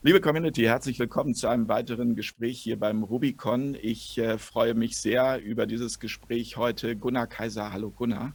[0.00, 3.76] Liebe Community, herzlich willkommen zu einem weiteren Gespräch hier beim Rubicon.
[3.82, 6.94] Ich äh, freue mich sehr über dieses Gespräch heute.
[6.94, 8.32] Gunnar Kaiser, hallo Gunnar.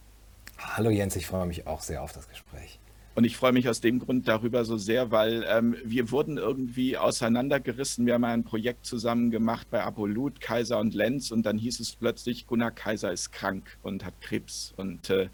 [0.58, 2.80] Hallo Jens, ich freue mich auch sehr auf das Gespräch.
[3.14, 6.98] Und ich freue mich aus dem Grund darüber so sehr, weil ähm, wir wurden irgendwie
[6.98, 8.04] auseinandergerissen.
[8.04, 11.96] Wir haben ein Projekt zusammen gemacht bei Apolut, Kaiser und Lenz und dann hieß es
[11.96, 14.74] plötzlich, Gunnar Kaiser ist krank und hat Krebs.
[14.76, 15.30] Und äh,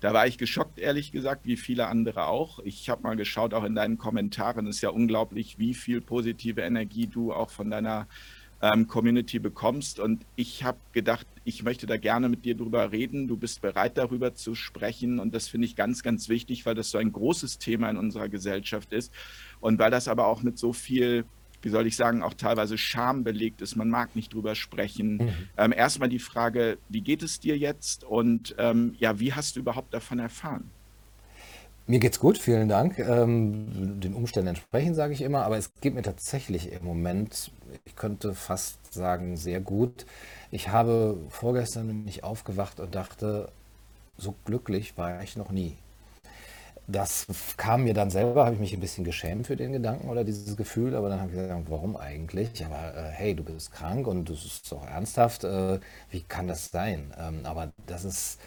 [0.00, 2.58] da war ich geschockt, ehrlich gesagt, wie viele andere auch.
[2.60, 7.06] Ich habe mal geschaut, auch in deinen Kommentaren, ist ja unglaublich, wie viel positive Energie
[7.06, 8.06] du auch von deiner
[8.62, 10.00] ähm, Community bekommst.
[10.00, 13.28] Und ich habe gedacht, ich möchte da gerne mit dir drüber reden.
[13.28, 15.18] Du bist bereit, darüber zu sprechen.
[15.18, 18.28] Und das finde ich ganz, ganz wichtig, weil das so ein großes Thema in unserer
[18.28, 19.12] Gesellschaft ist.
[19.60, 21.24] Und weil das aber auch mit so viel
[21.66, 23.74] wie soll ich sagen, auch teilweise schambelegt ist.
[23.74, 25.16] Man mag nicht drüber sprechen.
[25.16, 25.32] Mhm.
[25.56, 29.60] Ähm, erstmal die Frage, wie geht es dir jetzt und ähm, ja, wie hast du
[29.60, 30.70] überhaupt davon erfahren?
[31.88, 33.00] Mir geht's gut, vielen Dank.
[33.00, 37.50] Ähm, den Umständen entsprechend sage ich immer, aber es geht mir tatsächlich im Moment,
[37.84, 40.06] ich könnte fast sagen, sehr gut.
[40.52, 43.48] Ich habe vorgestern nicht aufgewacht und dachte,
[44.16, 45.76] so glücklich war ich noch nie
[46.88, 50.24] das kam mir dann selber, habe ich mich ein bisschen geschämt für den Gedanken oder
[50.24, 52.64] dieses Gefühl, aber dann habe ich gesagt, warum eigentlich?
[52.64, 56.70] Aber äh, hey, du bist krank und das ist doch ernsthaft, äh, wie kann das
[56.70, 57.12] sein?
[57.18, 58.38] Ähm, aber das ist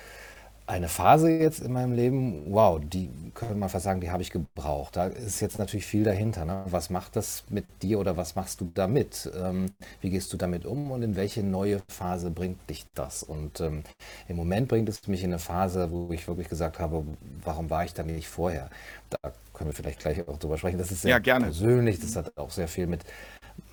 [0.70, 4.30] eine Phase jetzt in meinem Leben, wow, die könnte man fast sagen, die habe ich
[4.30, 4.96] gebraucht.
[4.96, 6.46] Da ist jetzt natürlich viel dahinter.
[6.46, 6.64] Ne?
[6.68, 9.32] Was macht das mit dir oder was machst du damit?
[9.36, 13.24] Ähm, wie gehst du damit um und in welche neue Phase bringt dich das?
[13.24, 13.82] Und ähm,
[14.28, 17.04] im Moment bringt es mich in eine Phase, wo ich wirklich gesagt habe,
[17.44, 18.70] warum war ich da nicht vorher?
[19.10, 20.78] Da können wir vielleicht gleich auch drüber sprechen.
[20.78, 21.46] Das ist sehr ja, gerne.
[21.46, 23.06] persönlich, das hat auch sehr viel mit,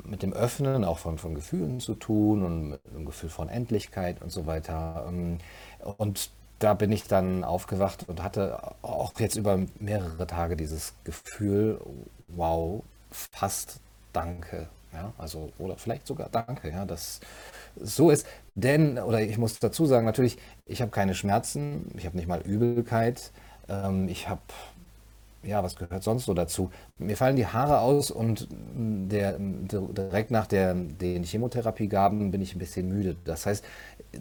[0.02, 4.22] mit dem Öffnen auch von, von Gefühlen zu tun und mit einem Gefühl von Endlichkeit
[4.22, 5.04] und so weiter.
[5.06, 5.38] Ähm,
[5.98, 11.80] und da bin ich dann aufgewacht und hatte auch jetzt über mehrere Tage dieses Gefühl,
[12.28, 13.80] wow, fast
[14.12, 14.68] danke.
[14.92, 17.20] Ja, also, oder vielleicht sogar danke, ja, dass
[17.76, 18.26] so ist.
[18.54, 22.40] Denn, oder ich muss dazu sagen, natürlich, ich habe keine Schmerzen, ich habe nicht mal
[22.40, 23.32] Übelkeit,
[23.68, 24.40] ähm, ich habe
[25.42, 26.70] ja, was gehört sonst so dazu?
[26.98, 32.54] Mir fallen die Haare aus und der, direkt nach der, den Chemotherapie gaben, bin ich
[32.54, 33.16] ein bisschen müde.
[33.24, 33.64] Das heißt,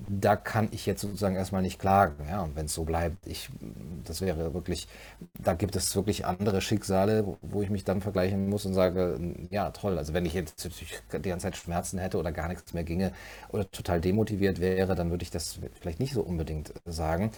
[0.08, 3.26] da kann ich jetzt sozusagen erstmal nicht klagen, ja, wenn es so bleibt.
[3.28, 3.50] Ich,
[4.04, 4.88] das wäre wirklich,
[5.40, 9.72] da gibt es wirklich andere Schicksale, wo ich mich dann vergleichen muss und sage, ja,
[9.72, 9.98] toll.
[9.98, 10.70] Also wenn ich jetzt
[11.12, 13.12] die ganze Zeit Schmerzen hätte oder gar nichts mehr ginge
[13.50, 17.32] oder total demotiviert wäre, dann würde ich das vielleicht nicht so unbedingt sagen.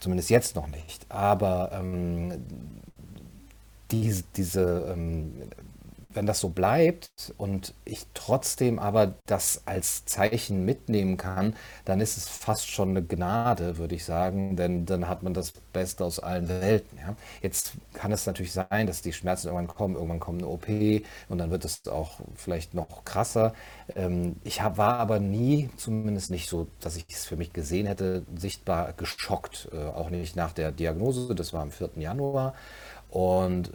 [0.00, 1.06] Zumindest jetzt noch nicht.
[1.08, 2.32] Aber ähm,
[3.90, 5.32] diese, diese ähm,
[6.16, 11.54] wenn das so bleibt und ich trotzdem aber das als Zeichen mitnehmen kann,
[11.84, 15.52] dann ist es fast schon eine Gnade, würde ich sagen, denn dann hat man das
[15.72, 16.98] Beste aus allen Welten.
[16.98, 17.14] Ja.
[17.42, 20.66] Jetzt kann es natürlich sein, dass die Schmerzen irgendwann kommen, irgendwann kommt eine OP
[21.28, 23.52] und dann wird es auch vielleicht noch krasser.
[23.94, 28.24] Ähm, ich war aber nie, zumindest nicht so, dass ich es für mich gesehen hätte,
[28.36, 31.90] sichtbar geschockt, äh, auch nicht nach der Diagnose, das war am 4.
[31.96, 32.54] Januar.
[33.10, 33.72] Und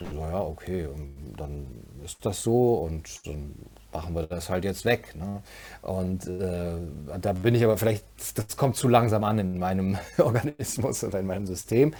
[0.00, 0.88] naja, okay,
[1.36, 1.66] dann
[2.04, 3.54] ist das so und dann
[3.92, 5.14] machen wir das halt jetzt weg.
[5.16, 5.42] Ne?
[5.82, 6.76] Und äh,
[7.20, 8.04] da bin ich aber vielleicht,
[8.34, 11.94] das kommt zu langsam an in meinem Organismus oder in meinem System.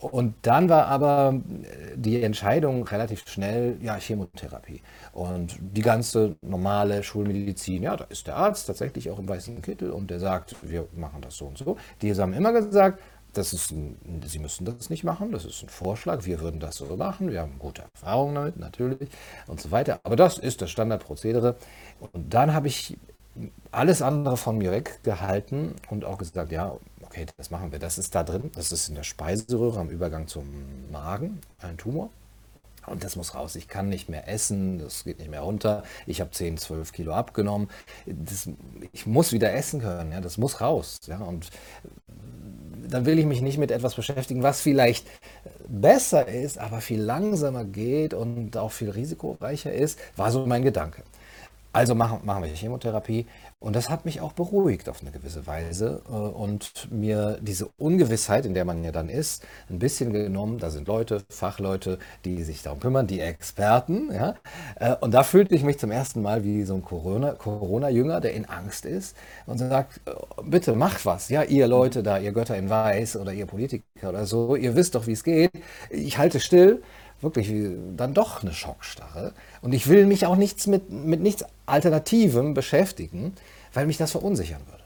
[0.00, 1.40] Und dann war aber
[1.96, 4.80] die Entscheidung relativ schnell, ja, Chemotherapie.
[5.12, 9.90] Und die ganze normale Schulmedizin, ja, da ist der Arzt tatsächlich auch im weißen Kittel
[9.90, 11.76] und der sagt, wir machen das so und so.
[12.00, 13.00] Die haben immer gesagt,
[13.38, 16.76] das ist ein, Sie müssen das nicht machen, das ist ein Vorschlag, wir würden das
[16.76, 19.08] so machen, wir haben gute Erfahrungen damit, natürlich
[19.46, 20.00] und so weiter.
[20.02, 21.56] Aber das ist das Standardprozedere.
[22.00, 22.98] Und dann habe ich
[23.70, 27.78] alles andere von mir weggehalten und auch gesagt, ja, okay, das machen wir.
[27.78, 30.46] Das ist da drin, das ist in der Speiseröhre am Übergang zum
[30.90, 32.10] Magen, ein Tumor.
[32.90, 33.56] Und das muss raus.
[33.56, 35.82] Ich kann nicht mehr essen, das geht nicht mehr runter.
[36.06, 37.68] Ich habe 10, 12 Kilo abgenommen.
[38.06, 38.48] Das,
[38.92, 41.00] ich muss wieder essen können, ja, das muss raus.
[41.06, 41.50] Ja, und
[42.88, 45.06] dann will ich mich nicht mit etwas beschäftigen, was vielleicht
[45.68, 51.02] besser ist, aber viel langsamer geht und auch viel risikoreicher ist, war so mein Gedanke.
[51.78, 53.26] Also machen, machen wir Chemotherapie.
[53.60, 58.46] Und das hat mich auch beruhigt auf eine gewisse Weise äh, und mir diese Ungewissheit,
[58.46, 60.58] in der man ja dann ist, ein bisschen genommen.
[60.58, 64.10] Da sind Leute, Fachleute, die sich darum kümmern, die Experten.
[64.12, 64.34] Ja?
[64.74, 68.32] Äh, und da fühlte ich mich zum ersten Mal wie so ein Corona-Jünger, Corona der
[68.34, 69.16] in Angst ist
[69.46, 70.10] und sagt, äh,
[70.42, 71.28] bitte macht was.
[71.28, 74.96] Ja, ihr Leute da, ihr Götter in Weiß oder ihr Politiker oder so, ihr wisst
[74.96, 75.52] doch, wie es geht.
[75.90, 76.82] Ich halte still
[77.20, 77.50] wirklich
[77.96, 79.32] dann doch eine Schockstarre.
[79.62, 83.34] Und ich will mich auch nichts mit, mit nichts Alternativem beschäftigen,
[83.72, 84.78] weil mich das verunsichern würde.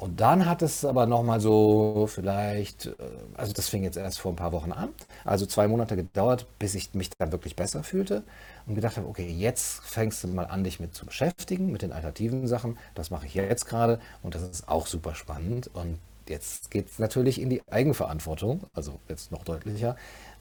[0.00, 2.92] Und dann hat es aber nochmal so vielleicht, äh,
[3.34, 4.88] also das fing jetzt erst vor ein paar Wochen an,
[5.26, 8.22] also zwei Monate gedauert, bis ich mich dann wirklich besser fühlte
[8.66, 11.92] und gedacht habe, okay, jetzt fängst du mal an, dich mit zu beschäftigen, mit den
[11.92, 12.78] alternativen Sachen.
[12.94, 15.68] Das mache ich jetzt gerade und das ist auch super spannend.
[15.74, 15.98] Und
[16.30, 19.96] jetzt geht es natürlich in die Eigenverantwortung, also jetzt noch deutlicher,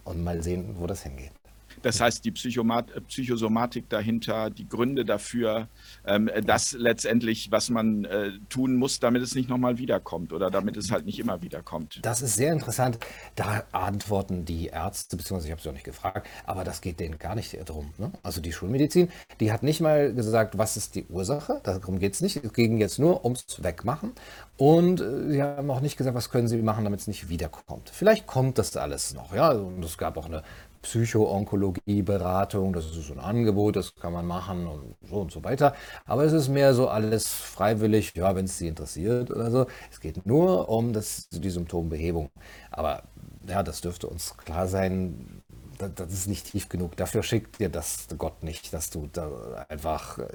[0.10, 1.39] und mal sehen, wo das hingeht.
[1.82, 5.68] Das heißt, die Psychomat äh, Psychosomatik dahinter, die Gründe dafür,
[6.06, 10.78] ähm, das letztendlich, was man äh, tun muss, damit es nicht nochmal wiederkommt oder damit
[10.78, 12.00] es halt nicht immer wiederkommt.
[12.04, 13.00] Das ist sehr interessant.
[13.36, 17.18] Da antworten die Ärzte, beziehungsweise ich habe sie auch nicht gefragt, aber das geht denen
[17.18, 17.94] gar nicht darum.
[17.98, 18.12] Ne?
[18.24, 19.10] Also die Schulmedizin,
[19.40, 22.44] die hat nicht mal gesagt, was ist die Ursache, darum geht es nicht.
[22.44, 24.14] Es ging jetzt nur ums Wegmachen.
[24.58, 27.90] Und äh, sie haben auch nicht gesagt, was können sie machen, damit es nicht wiederkommt.
[27.94, 29.34] Vielleicht kommt das alles noch.
[29.34, 30.44] Ja, und es gab auch eine
[30.82, 35.76] Psychoonkologie-Beratung, das ist so ein Angebot, das kann man machen und so und so weiter.
[36.06, 39.66] Aber es ist mehr so alles freiwillig, ja, wenn es Sie interessiert oder so.
[39.92, 42.30] Es geht nur um das, die Symptombehebung.
[42.72, 43.04] Aber
[43.48, 45.44] ja, das dürfte uns klar sein,
[45.78, 46.96] das, das ist nicht tief genug.
[46.98, 50.28] Dafür schickt dir das Gott nicht, dass du da einfach äh,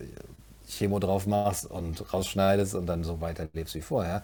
[0.69, 4.23] Chemo drauf machst und rausschneidest und dann so weiter lebst wie vorher.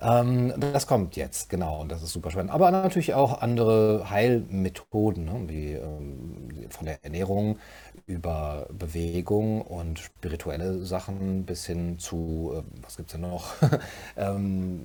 [0.00, 2.52] Ähm, das kommt jetzt, genau, und das ist super spannend.
[2.52, 7.58] Aber natürlich auch andere Heilmethoden, ne, wie ähm, von der Ernährung
[8.06, 13.54] über Bewegung und spirituelle Sachen bis hin zu, äh, was gibt es denn noch?
[14.16, 14.84] ähm,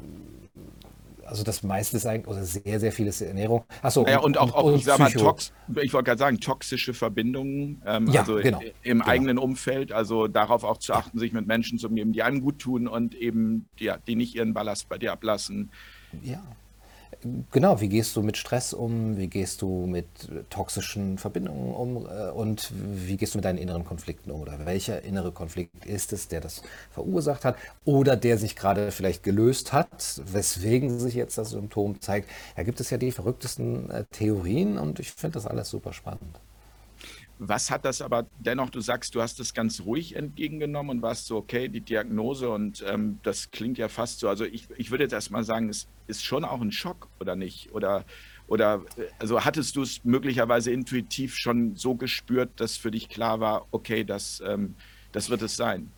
[1.29, 3.63] also das meiste ist eigentlich, oder sehr, sehr vieles Ernährung.
[3.81, 6.39] Achso, ja, und, und auch, auch und ich sag mal, tox, ich wollte gerade sagen,
[6.39, 9.05] toxische Verbindungen, ähm, ja, also genau, im genau.
[9.05, 12.59] eigenen Umfeld, also darauf auch zu achten, sich mit Menschen zu umgeben, die einem gut
[12.59, 15.69] tun und eben, ja, die nicht ihren Ballast bei dir ablassen.
[16.23, 16.41] Ja,
[17.51, 20.07] Genau, wie gehst du mit Stress um, wie gehst du mit
[20.49, 25.01] toxischen Verbindungen um äh, und wie gehst du mit deinen inneren Konflikten um oder welcher
[25.03, 26.61] innere Konflikt ist es, der das
[26.91, 32.29] verursacht hat oder der sich gerade vielleicht gelöst hat, weswegen sich jetzt das Symptom zeigt.
[32.55, 36.39] Da gibt es ja die verrücktesten äh, Theorien und ich finde das alles super spannend.
[37.41, 41.25] Was hat das aber dennoch, du sagst, du hast es ganz ruhig entgegengenommen und warst
[41.25, 45.05] so, okay, die Diagnose und ähm, das klingt ja fast so, also ich, ich würde
[45.05, 47.71] jetzt erstmal sagen, es ist schon auch ein Schock oder nicht?
[47.71, 48.03] Oder,
[48.47, 48.83] oder
[49.19, 54.03] also hattest du es möglicherweise intuitiv schon so gespürt, dass für dich klar war, okay,
[54.03, 54.75] das, ähm,
[55.13, 55.93] das wird es sein?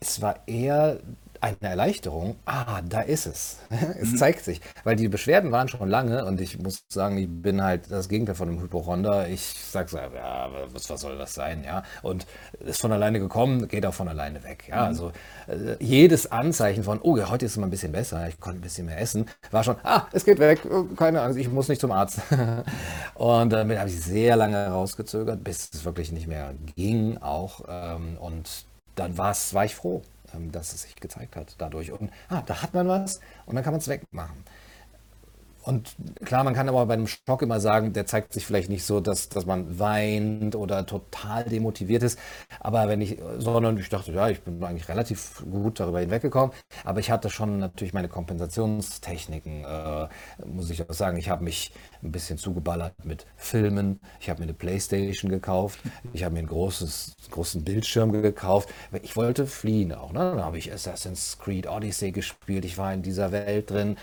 [0.00, 1.00] Es war eher
[1.40, 2.36] eine Erleichterung.
[2.44, 3.58] Ah, da ist es.
[4.00, 4.16] es mhm.
[4.16, 4.60] zeigt sich.
[4.84, 8.34] Weil die Beschwerden waren schon lange und ich muss sagen, ich bin halt das Gegenteil
[8.34, 9.28] von einem Hypochonder.
[9.28, 11.64] Ich sag so, ja, was, was soll das sein?
[11.64, 12.26] Ja, und
[12.60, 14.64] ist von alleine gekommen, geht auch von alleine weg.
[14.68, 14.82] Ja, mhm.
[14.82, 15.12] also
[15.46, 18.60] äh, jedes Anzeichen von, oh, ja, heute ist es mal ein bisschen besser, ich konnte
[18.60, 21.68] ein bisschen mehr essen, war schon, ah, es geht weg, oh, keine Angst, ich muss
[21.68, 22.20] nicht zum Arzt.
[23.14, 27.60] und damit habe ich sehr lange rausgezögert, bis es wirklich nicht mehr ging auch.
[27.68, 28.65] Ähm, und
[28.96, 30.02] dann war ich froh.
[30.34, 31.92] Ähm, dass es sich gezeigt hat dadurch.
[31.92, 34.44] Und ah, da hat man was und dann kann man es wegmachen.
[35.66, 38.84] Und klar, man kann aber bei einem Schock immer sagen, der zeigt sich vielleicht nicht
[38.84, 42.20] so, dass, dass man weint oder total demotiviert ist.
[42.60, 46.54] Aber wenn ich, sondern ich dachte, ja, ich bin eigentlich relativ gut darüber hinweggekommen.
[46.84, 50.08] Aber ich hatte schon natürlich meine Kompensationstechniken, äh,
[50.46, 51.16] muss ich auch sagen.
[51.16, 53.98] Ich habe mich ein bisschen zugeballert mit Filmen.
[54.20, 55.80] Ich habe mir eine Playstation gekauft.
[56.12, 58.68] Ich habe mir einen großes, großen Bildschirm gekauft.
[59.02, 60.12] Ich wollte fliehen auch.
[60.12, 60.20] Ne?
[60.20, 62.64] Dann habe ich Assassin's Creed Odyssey gespielt.
[62.64, 63.96] Ich war in dieser Welt drin.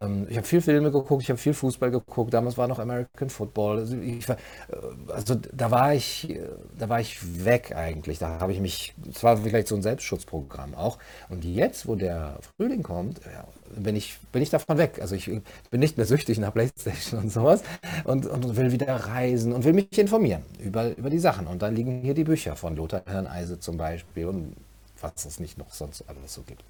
[0.00, 1.03] Ähm, ich habe viel Filme geguckt.
[1.22, 2.32] Ich habe viel Fußball geguckt.
[2.32, 3.78] Damals war noch American Football.
[3.78, 6.40] Also, war, äh, also da war ich, äh,
[6.78, 8.18] da war ich weg eigentlich.
[8.18, 10.98] Da habe ich mich, es war vielleicht so ein Selbstschutzprogramm auch.
[11.28, 13.46] Und jetzt, wo der Frühling kommt, ja,
[13.76, 14.98] bin ich, bin ich davon weg.
[15.00, 15.30] Also ich
[15.70, 17.62] bin nicht mehr süchtig nach Playstation und sowas
[18.04, 21.46] und, und will wieder reisen und will mich informieren über, über die Sachen.
[21.46, 24.56] Und da liegen hier die Bücher von Lothar Hirneise zum Beispiel und
[25.00, 26.62] was es nicht noch sonst alles so gibt.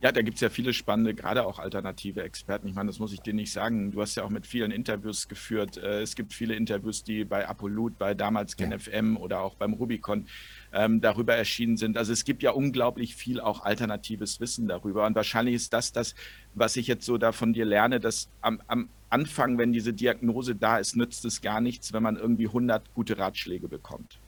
[0.00, 2.68] Ja, da gibt es ja viele spannende, gerade auch alternative Experten.
[2.68, 3.90] Ich meine, das muss ich dir nicht sagen.
[3.90, 5.76] Du hast ja auch mit vielen Interviews geführt.
[5.76, 9.20] Äh, es gibt viele Interviews, die bei Apolut, bei damals KenFM ja.
[9.20, 10.28] oder auch beim Rubicon
[10.72, 11.98] ähm, darüber erschienen sind.
[11.98, 15.04] Also es gibt ja unglaublich viel auch alternatives Wissen darüber.
[15.04, 16.14] Und wahrscheinlich ist das das,
[16.54, 20.54] was ich jetzt so da von dir lerne, dass am, am Anfang, wenn diese Diagnose
[20.54, 24.20] da ist, nützt es gar nichts, wenn man irgendwie 100 gute Ratschläge bekommt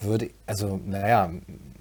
[0.00, 1.30] würde, also, naja,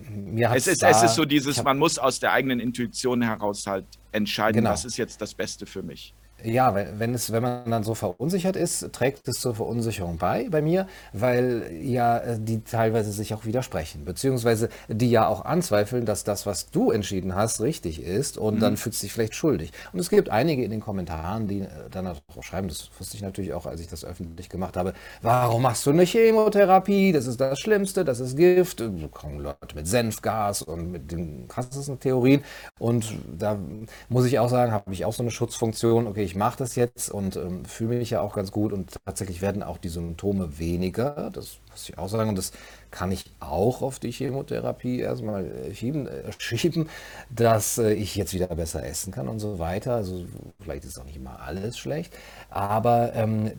[0.10, 3.22] mir hat es ist, es ist so dieses, hab, man muss aus der eigenen Intuition
[3.22, 4.72] heraus halt entscheiden, genau.
[4.72, 6.14] was ist jetzt das Beste für mich.
[6.44, 10.62] Ja, wenn, es, wenn man dann so verunsichert ist, trägt es zur Verunsicherung bei, bei
[10.62, 16.24] mir, weil ja äh, die teilweise sich auch widersprechen, beziehungsweise die ja auch anzweifeln, dass
[16.24, 18.60] das, was du entschieden hast, richtig ist und mhm.
[18.60, 19.72] dann fühlst du dich vielleicht schuldig.
[19.94, 23.24] Und es gibt einige in den Kommentaren, die äh, dann auch schreiben, das wusste ich
[23.24, 27.14] natürlich auch, als ich das öffentlich gemacht habe, warum machst du eine Chemotherapie?
[27.14, 28.78] Das ist das Schlimmste, das ist Gift.
[28.78, 32.44] So kommen Leute mit Senfgas und mit den krassesten Theorien.
[32.78, 33.58] Und da
[34.08, 37.10] muss ich auch sagen, habe ich auch so eine Schutzfunktion, okay, ich mache das jetzt
[37.10, 41.30] und ähm, fühle mich ja auch ganz gut und tatsächlich werden auch die Symptome weniger.
[41.32, 42.30] Das muss ich auch sagen.
[42.30, 42.52] Und das
[42.92, 46.90] kann ich auch auf die Chemotherapie erstmal äh, schieben, äh, schieben
[47.30, 49.96] dass äh, ich jetzt wieder besser essen kann und so weiter.
[49.96, 50.26] Also
[50.62, 52.14] vielleicht ist auch nicht immer alles schlecht.
[52.50, 53.52] Aber ähm,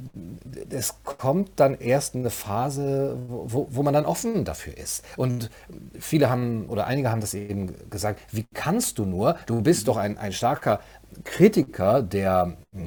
[0.68, 5.04] es kommt dann erst eine Phase, wo, wo man dann offen dafür ist.
[5.16, 5.50] Und
[5.98, 9.96] viele haben oder einige haben das eben gesagt, wie kannst du nur, du bist doch
[9.96, 10.80] ein, ein starker
[11.25, 12.87] Kritiker der hm,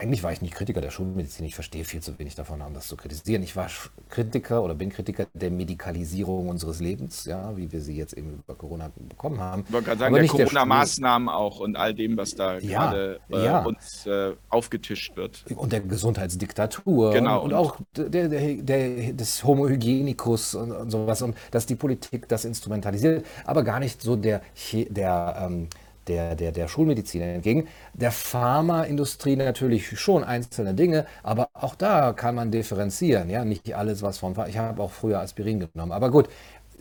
[0.00, 1.44] eigentlich war ich nicht Kritiker der Schulmedizin.
[1.44, 3.42] Ich verstehe viel zu wenig davon, um das zu kritisieren.
[3.42, 3.68] Ich war
[4.08, 8.54] Kritiker oder bin Kritiker der Medikalisierung unseres Lebens, ja, wie wir sie jetzt eben über
[8.54, 9.64] Corona bekommen haben.
[9.66, 13.20] Ich wollte gerade sagen, Aber der Corona-Maßnahmen auch und all dem, was da ja, gerade
[13.30, 13.62] äh, ja.
[13.62, 15.44] uns äh, aufgetischt wird.
[15.54, 17.12] Und der Gesundheitsdiktatur.
[17.12, 17.42] Genau.
[17.42, 21.20] Und, und auch der, der, der, des Homo Hygienicus und, und sowas.
[21.20, 23.26] Und dass die Politik das instrumentalisiert.
[23.44, 24.40] Aber gar nicht so der,
[24.72, 25.68] der ähm,
[26.08, 27.68] der, der, der Schulmedizin entgegen.
[27.94, 33.30] Der Pharmaindustrie natürlich schon einzelne Dinge, aber auch da kann man differenzieren.
[33.30, 35.92] Ja, nicht alles, was vom Ich habe auch früher Aspirin genommen.
[35.92, 36.28] Aber gut,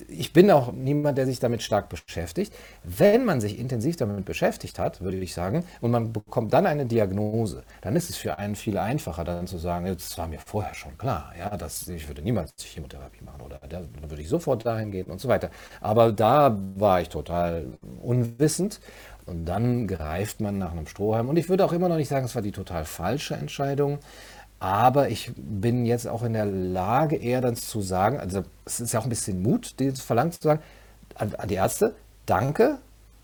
[0.08, 2.53] ich bin auch niemand, der sich damit stark beschäftigt.
[2.84, 6.86] Wenn man sich intensiv damit beschäftigt hat, würde ich sagen, und man bekommt dann eine
[6.86, 10.74] Diagnose, dann ist es für einen viel einfacher, dann zu sagen, das war mir vorher
[10.74, 14.91] schon klar, ja, dass ich würde niemals Chemotherapie machen oder dann würde ich sofort dahin
[14.91, 15.50] gehen und so weiter.
[15.82, 17.68] Aber da war ich total
[18.01, 18.79] unwissend
[19.29, 21.29] und dann greift man nach einem Strohhalm.
[21.29, 24.00] Und ich würde auch immer noch nicht sagen, es war die total falsche Entscheidung.
[24.59, 28.93] Aber ich bin jetzt auch in der Lage, eher dann zu sagen, also es ist
[28.93, 30.61] ja auch ein bisschen Mut, dieses Verlangen zu sagen,
[31.15, 32.79] an, an die Ärzte, danke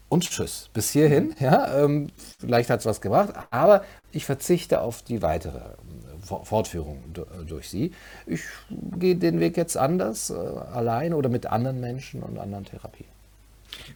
[0.08, 0.70] und tschüss.
[0.74, 2.08] Bis hierhin, ja, ähm,
[2.40, 7.04] vielleicht hat es was gebracht, aber ich verzichte auf die weitere ähm, Fortführung
[7.46, 7.92] durch sie.
[8.26, 13.15] Ich gehe den Weg jetzt anders, äh, allein oder mit anderen Menschen und anderen Therapien.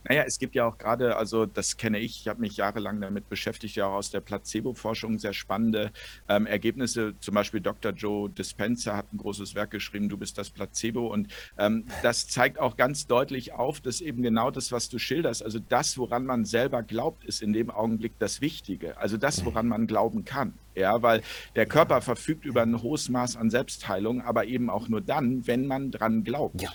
[0.08, 3.30] Naja, es gibt ja auch gerade, also das kenne ich, ich habe mich jahrelang damit
[3.30, 5.92] beschäftigt, ja auch aus der Placebo-Forschung sehr spannende
[6.28, 7.14] ähm, Ergebnisse.
[7.20, 7.92] Zum Beispiel Dr.
[7.92, 11.08] Joe Dispenza hat ein großes Werk geschrieben, Du bist das Placebo.
[11.08, 15.44] Und ähm, das zeigt auch ganz deutlich auf, dass eben genau das, was du schilderst,
[15.44, 18.98] also das, woran man selber glaubt, ist in dem Augenblick das Wichtige.
[18.98, 20.54] Also das, woran man glauben kann.
[20.76, 21.22] Ja, weil
[21.56, 25.68] der Körper verfügt über ein hohes Maß an Selbstheilung, aber eben auch nur dann, wenn
[25.68, 26.62] man dran glaubt.
[26.62, 26.72] Ja.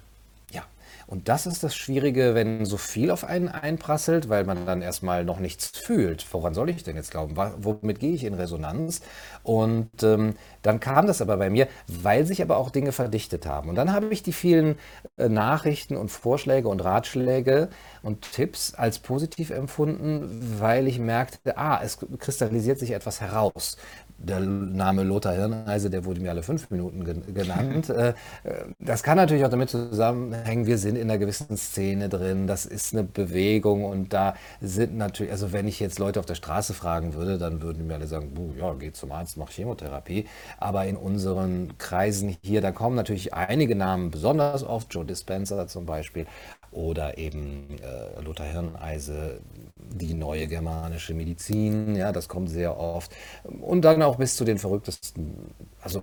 [1.07, 5.25] Und das ist das Schwierige, wenn so viel auf einen einprasselt, weil man dann erstmal
[5.25, 6.27] noch nichts fühlt.
[6.33, 7.37] Woran soll ich denn jetzt glauben?
[7.37, 9.01] Womit gehe ich in Resonanz?
[9.43, 13.69] Und ähm, dann kam das aber bei mir, weil sich aber auch Dinge verdichtet haben.
[13.69, 14.77] Und dann habe ich die vielen
[15.17, 17.69] äh, Nachrichten und Vorschläge und Ratschläge
[18.03, 23.77] und Tipps als positiv empfunden, weil ich merkte, ah, es kristallisiert sich etwas heraus
[24.18, 27.04] der Name Lothar Hirneise, der wurde mir alle fünf Minuten
[27.35, 27.90] genannt.
[27.90, 28.11] Äh,
[28.44, 32.66] äh, das kann natürlich auch damit zusammenhängen, wir sind in einer gewissen Szene drin, das
[32.66, 36.75] ist eine Bewegung und da sind natürlich, also wenn ich jetzt Leute auf der Straße
[36.75, 40.26] fragen würde, dann würden mir alle sagen, ja, geh zum Arzt, mach Chemotherapie.
[40.59, 45.87] Aber in unseren Kreisen hier, da kommen natürlich einige Namen besonders oft, Joe Dispenza zum
[45.87, 46.26] Beispiel,
[46.75, 49.40] oder eben äh, Lothar Hirneise,
[49.76, 53.12] die neue germanische Medizin, ja, das kommt sehr oft.
[53.61, 55.35] Und dann auch bis zu den verrücktesten,
[55.81, 56.02] also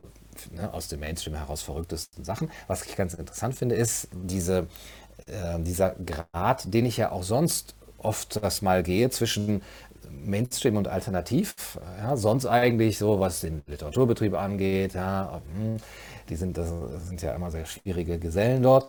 [0.51, 2.49] ne, aus dem Mainstream heraus verrücktesten Sachen.
[2.67, 4.67] Was ich ganz interessant finde, ist diese,
[5.27, 9.61] äh, dieser Grad, den ich ja auch sonst oft das mal gehe zwischen
[10.25, 11.79] Mainstream und Alternativ.
[11.99, 14.93] Ja, sonst eigentlich so, was den Literaturbetrieb angeht.
[14.93, 15.77] Ja, hm,
[16.29, 16.69] die sind, das
[17.07, 18.87] sind ja immer sehr schwierige Gesellen dort.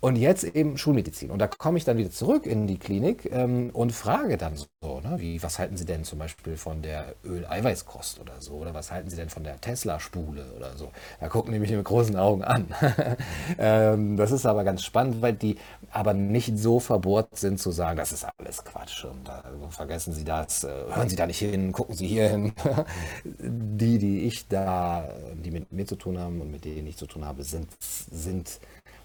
[0.00, 1.30] Und jetzt eben Schulmedizin.
[1.30, 4.66] Und da komme ich dann wieder zurück in die Klinik ähm, und frage dann so,
[5.00, 8.54] ne, wie, was halten Sie denn zum Beispiel von der Öl-Eiweißkost oder so?
[8.54, 10.90] Oder was halten Sie denn von der Tesla-Spule oder so?
[11.20, 12.68] Da gucken die mich mit großen Augen an.
[13.58, 15.56] ähm, das ist aber ganz spannend, weil die
[15.90, 20.24] aber nicht so verbohrt sind zu sagen, das ist alles Quatsch und also vergessen Sie
[20.24, 22.52] das, äh, hören Sie da nicht hin, gucken Sie hier hin.
[23.24, 27.06] die, die ich da, die mit mir zu tun haben und mit denen ich zu
[27.06, 28.60] tun habe, sind, sind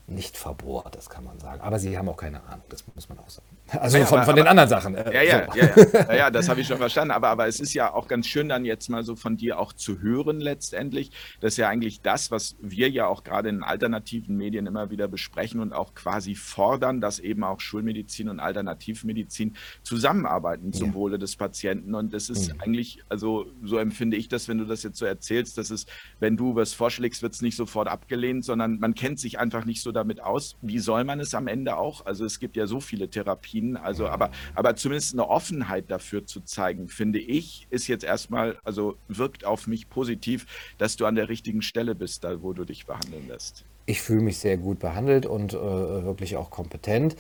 [0.08, 1.62] nicht verbohrt, das kann man sagen.
[1.62, 3.55] Aber sie haben auch keine Ahnung, das muss man auch sagen.
[3.68, 4.94] Also ja, von, aber, von, den anderen Sachen.
[4.94, 5.60] Ja, ja, so.
[5.60, 5.70] ja,
[6.08, 7.12] ja, ja, das habe ich schon verstanden.
[7.12, 9.74] Aber, aber es ist ja auch ganz schön, dann jetzt mal so von dir auch
[9.74, 11.12] zu hören letztendlich.
[11.40, 15.08] Das ist ja eigentlich das, was wir ja auch gerade in alternativen Medien immer wieder
[15.08, 20.94] besprechen und auch quasi fordern, dass eben auch Schulmedizin und Alternativmedizin zusammenarbeiten zum ja.
[20.94, 21.96] Wohle des Patienten.
[21.96, 22.62] Und das ist mhm.
[22.62, 25.88] eigentlich, also so empfinde ich das, wenn du das jetzt so erzählst, dass es,
[26.20, 29.82] wenn du was vorschlägst, wird es nicht sofort abgelehnt, sondern man kennt sich einfach nicht
[29.82, 30.56] so damit aus.
[30.62, 32.06] Wie soll man es am Ende auch?
[32.06, 36.42] Also es gibt ja so viele Therapien, also aber, aber zumindest eine Offenheit dafür zu
[36.42, 40.46] zeigen, finde ich, ist jetzt erstmal, also wirkt auf mich positiv,
[40.78, 43.66] dass du an der richtigen Stelle bist, da wo du dich behandeln lässt.
[43.86, 47.16] Ich fühle mich sehr gut behandelt und äh, wirklich auch kompetent.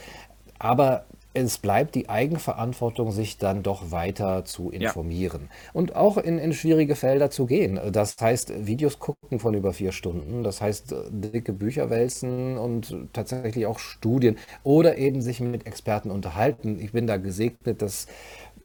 [0.57, 5.69] Aber es bleibt die Eigenverantwortung, sich dann doch weiter zu informieren ja.
[5.73, 7.79] und auch in, in, schwierige Felder zu gehen.
[7.91, 13.65] Das heißt, Videos gucken von über vier Stunden, das heißt, dicke Bücher wälzen und tatsächlich
[13.65, 16.79] auch Studien oder eben sich mit Experten unterhalten.
[16.79, 18.07] Ich bin da gesegnet, dass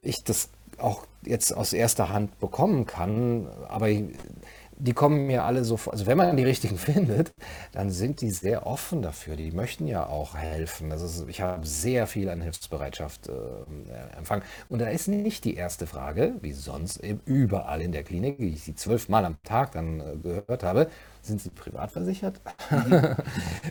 [0.00, 4.04] ich das auch jetzt aus erster Hand bekommen kann, aber ich,
[4.80, 7.32] die kommen mir alle so vor, also wenn man die richtigen findet,
[7.72, 9.36] dann sind die sehr offen dafür.
[9.36, 10.90] Die möchten ja auch helfen.
[10.92, 14.42] Also ich habe sehr viel an Hilfsbereitschaft äh, empfangen.
[14.68, 18.50] Und da ist nicht die erste Frage, wie sonst eben überall in der Klinik, wie
[18.50, 20.88] ich sie zwölfmal am Tag dann äh, gehört habe,
[21.22, 22.40] sind sie privat versichert?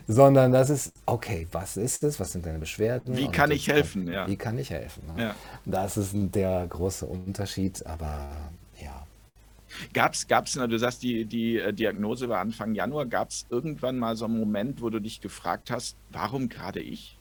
[0.07, 2.19] Sondern das ist, okay, was ist es?
[2.19, 3.17] Was sind deine Beschwerden?
[3.17, 4.07] Wie kann ich helfen?
[4.11, 4.27] Ja.
[4.27, 5.03] Wie kann ich helfen?
[5.15, 5.23] Ne?
[5.23, 5.35] Ja.
[5.65, 8.29] Das ist der große Unterschied, aber
[9.93, 14.15] Gab es, du sagst, die, die äh, Diagnose war Anfang Januar, gab es irgendwann mal
[14.15, 17.19] so einen Moment, wo du dich gefragt hast, warum gerade ich?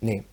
[0.00, 0.24] Nee,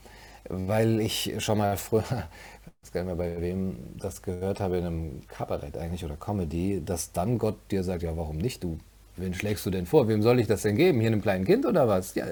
[0.50, 2.03] weil ich schon mal früher,
[2.65, 6.15] ich weiß gar nicht mehr, bei wem das gehört habe, in einem Kabarett eigentlich oder
[6.17, 8.77] Comedy, dass dann Gott dir sagt, ja, warum nicht du?
[9.17, 10.07] Wen schlägst du denn vor?
[10.07, 11.00] Wem soll ich das denn geben?
[11.00, 12.13] Hier einem kleinen Kind oder was?
[12.15, 12.25] Ja,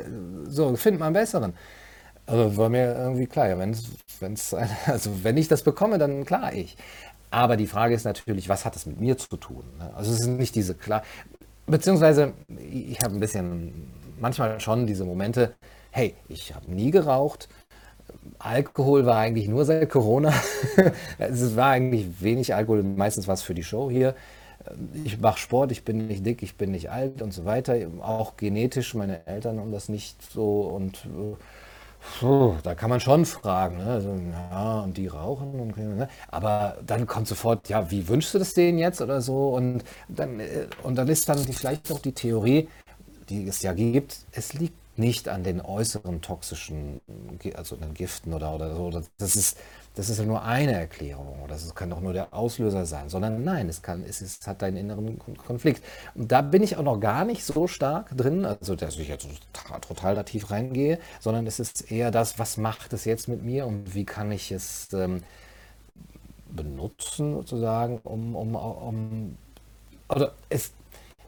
[0.48, 1.54] so, find mal einen besseren.
[2.28, 3.86] Also war mir irgendwie klar, ja, wenn's,
[4.20, 4.54] wenn's,
[4.88, 6.78] also wenn ich das bekomme, dann klar ich.
[7.36, 9.66] Aber die Frage ist natürlich, was hat das mit mir zu tun?
[9.78, 9.92] Ne?
[9.94, 11.04] Also es ist nicht diese klar,
[11.68, 12.32] beziehungsweise
[12.72, 15.54] ich habe ein bisschen, manchmal schon diese Momente,
[15.92, 17.50] hey, ich habe nie geraucht,
[18.40, 20.34] Alkohol war eigentlich nur seit Corona.
[21.18, 24.16] es war eigentlich wenig Alkohol, meistens was für die Show hier.
[25.04, 27.76] Ich mache Sport, ich bin nicht dick, ich bin nicht alt und so weiter.
[28.00, 31.36] Auch genetisch, meine Eltern haben das nicht so und äh,
[32.08, 33.86] Puh, da kann man schon fragen, ne?
[33.86, 36.08] also, ja, und die rauchen und ne?
[36.28, 40.40] aber dann kommt sofort, ja, wie wünschst du das denen jetzt oder so und dann
[40.40, 42.70] äh, und dann ist dann die, vielleicht auch die Theorie,
[43.30, 47.02] die es ja gibt, es liegt nicht an den äußeren toxischen,
[47.56, 49.58] also den Giften oder oder so, das ist
[49.96, 53.44] das ist ja nur eine Erklärung oder es kann doch nur der Auslöser sein, sondern
[53.44, 55.84] nein, es, kann, es, ist, hat einen inneren Konflikt.
[56.14, 59.28] Und da bin ich auch noch gar nicht so stark drin, also dass ich jetzt
[59.54, 63.44] total, total da tief reingehe, sondern es ist eher das, was macht es jetzt mit
[63.44, 65.24] mir und wie kann ich es ähm,
[66.50, 69.38] benutzen sozusagen, um, um, um
[70.10, 70.74] oder es,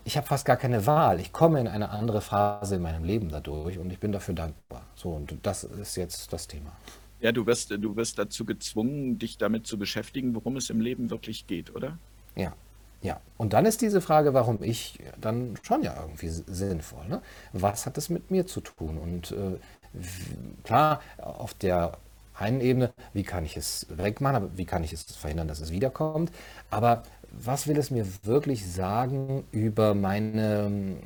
[0.03, 1.19] ich habe fast gar keine Wahl.
[1.19, 4.83] Ich komme in eine andere Phase in meinem Leben dadurch und ich bin dafür dankbar.
[4.95, 6.71] So, und das ist jetzt das Thema.
[7.19, 11.09] Ja, du wirst, du wirst dazu gezwungen, dich damit zu beschäftigen, worum es im Leben
[11.09, 11.97] wirklich geht, oder?
[12.35, 12.53] Ja,
[13.01, 13.19] ja.
[13.37, 17.07] Und dann ist diese Frage, warum ich, dann schon ja irgendwie sinnvoll.
[17.07, 17.21] Ne?
[17.53, 18.97] Was hat das mit mir zu tun?
[18.97, 19.57] Und äh,
[20.63, 21.97] klar, auf der
[22.33, 26.31] einen Ebene, wie kann ich es wegmachen, wie kann ich es verhindern, dass es wiederkommt.
[26.69, 30.97] Aber was will es mir wirklich sagen über meine,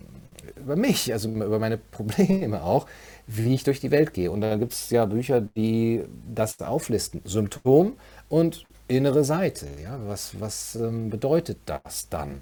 [0.56, 2.88] über mich, also über meine Probleme auch,
[3.34, 4.32] wie ich durch die Welt gehe.
[4.32, 7.22] Und da gibt es ja Bücher, die das auflisten.
[7.26, 7.94] Symptom
[8.30, 9.67] und innere Seite.
[9.82, 10.00] Ja?
[10.06, 12.41] Was, was ähm, bedeutet das dann?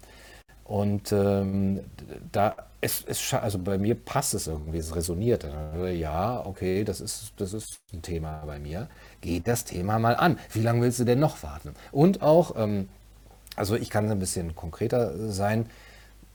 [0.63, 1.81] Und ähm,
[2.31, 5.45] da es, es, also bei mir passt es irgendwie, es resoniert.
[5.93, 8.87] Ja, okay, das ist, das ist ein Thema bei mir.
[9.21, 10.39] Geht das Thema mal an.
[10.53, 11.73] Wie lange willst du denn noch warten?
[11.91, 12.87] Und auch, ähm,
[13.55, 15.65] also ich kann ein bisschen konkreter sein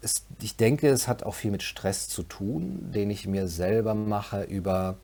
[0.05, 3.95] es, ich denke, es hat auch viel mit Stress zu tun, den ich mir selber
[3.95, 4.99] mache über,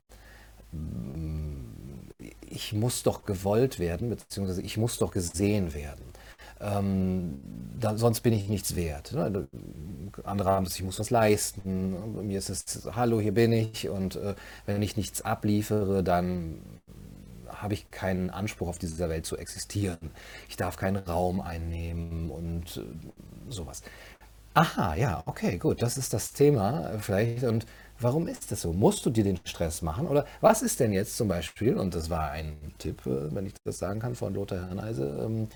[0.71, 2.11] mm,
[2.49, 6.05] ich muss doch gewollt werden, beziehungsweise ich muss doch gesehen werden.
[6.59, 7.39] Ähm,
[7.79, 9.13] da, sonst bin ich nichts wert.
[9.13, 9.47] Ne?
[10.23, 11.95] Andere haben es, ich muss was leisten.
[12.15, 13.89] Bei mir ist es, hallo, hier bin ich.
[13.89, 14.35] Und äh,
[14.67, 16.61] wenn ich nichts abliefere, dann
[17.47, 20.11] habe ich keinen Anspruch auf dieser Welt zu existieren.
[20.49, 23.81] Ich darf keinen Raum einnehmen und äh, sowas.
[24.53, 27.43] Aha, ja, okay, gut, das ist das Thema äh, vielleicht.
[27.45, 27.65] Und
[27.99, 28.73] warum ist das so?
[28.73, 30.07] Musst du dir den Stress machen?
[30.07, 33.53] Oder was ist denn jetzt zum Beispiel, und das war ein Tipp, äh, wenn ich
[33.63, 35.47] das sagen kann, von Lothar Herneise, ähm,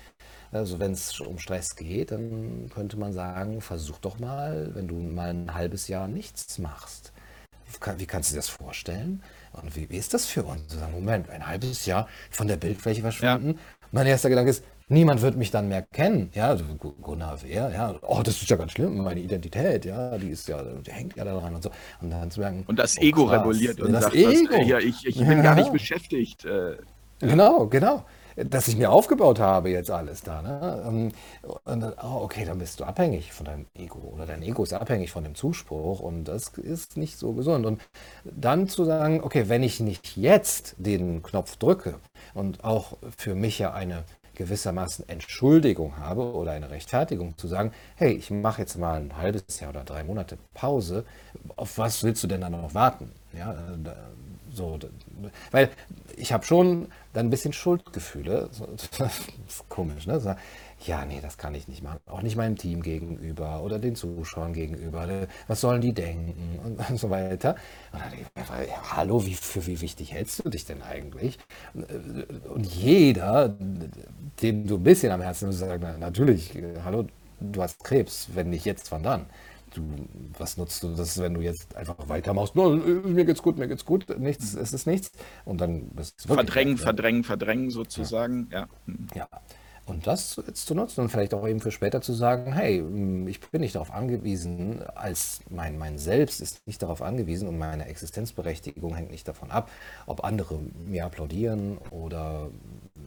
[0.50, 4.94] also wenn es um Stress geht, dann könnte man sagen, versuch doch mal, wenn du
[4.96, 7.12] mal ein halbes Jahr nichts machst.
[7.98, 9.22] wie kannst du dir das vorstellen?
[9.52, 10.74] Und wie, wie ist das für uns?
[10.92, 13.54] Moment, ein halbes Jahr von der Bildfläche verschwunden.
[13.54, 13.60] Ja.
[13.92, 16.30] Mein erster Gedanke ist, niemand wird mich dann mehr kennen.
[16.34, 20.30] Ja, also Gunnar wer, ja, oh, das ist ja ganz schlimm, meine Identität, ja, die
[20.30, 21.70] ist ja, die hängt ja daran und so.
[22.00, 24.54] Und dann zu merken, und das oh, Ego krass, reguliert und das sagt, Ego.
[24.54, 25.42] Was, ja, ich, ich bin ja.
[25.42, 26.44] gar nicht beschäftigt.
[26.44, 26.76] Äh,
[27.20, 28.04] genau, genau
[28.36, 30.42] das ich mir aufgebaut habe jetzt alles da.
[30.42, 30.84] Ne?
[30.86, 31.12] Ähm,
[31.64, 34.74] und dann, oh, okay, dann bist du abhängig von deinem Ego oder dein Ego ist
[34.74, 37.64] abhängig von dem Zuspruch und das ist nicht so gesund.
[37.64, 37.80] Und
[38.24, 41.98] dann zu sagen, okay, wenn ich nicht jetzt den Knopf drücke
[42.34, 44.04] und auch für mich ja eine
[44.36, 49.60] gewissermaßen Entschuldigung habe oder eine Rechtfertigung zu sagen, hey, ich mache jetzt mal ein halbes
[49.60, 51.04] Jahr oder drei Monate Pause,
[51.56, 53.12] auf was willst du denn dann noch warten?
[53.32, 53.56] Ja, äh,
[54.52, 54.78] so,
[55.50, 55.70] weil
[56.16, 58.48] ich habe schon dann ein bisschen Schuldgefühle.
[58.98, 60.20] Das ist komisch, ne?
[60.84, 62.00] Ja, nee, das kann ich nicht machen.
[62.06, 65.26] Auch nicht meinem Team gegenüber oder den Zuschauern gegenüber.
[65.48, 67.56] Was sollen die denken und, und so weiter.
[67.92, 71.38] Und dann, ja, hallo, wie, für wie wichtig hältst du dich denn eigentlich?
[71.74, 73.56] Und jeder,
[74.42, 76.52] dem du ein bisschen am Herzen bist, sagt, na, natürlich,
[76.84, 77.06] hallo,
[77.40, 79.26] du hast Krebs, wenn nicht jetzt, wann dann?
[79.74, 79.82] du,
[80.38, 82.56] was nutzt du das, wenn du jetzt einfach weitermachst?
[82.56, 85.12] No, mir geht's gut, mir geht's gut, nichts, es ist nichts.
[85.44, 88.68] Und dann bist du Verdrängen, verdrängen, verdrängen sozusagen, ja.
[89.14, 89.28] Ja.
[89.86, 92.84] Und das jetzt zu nutzen und vielleicht auch eben für später zu sagen, hey,
[93.28, 97.86] ich bin nicht darauf angewiesen, als mein, mein Selbst ist nicht darauf angewiesen und meine
[97.86, 99.70] Existenzberechtigung hängt nicht davon ab,
[100.06, 102.50] ob andere mir applaudieren oder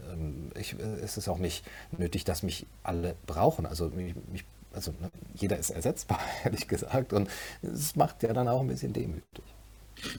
[0.09, 1.65] ähm, ich, es ist auch nicht
[1.97, 3.65] nötig, dass mich alle brauchen.
[3.65, 7.11] Also mich, mich also ne, jeder ist ersetzbar, ehrlich gesagt.
[7.11, 7.29] Und
[7.61, 9.43] es macht ja dann auch ein bisschen demütig.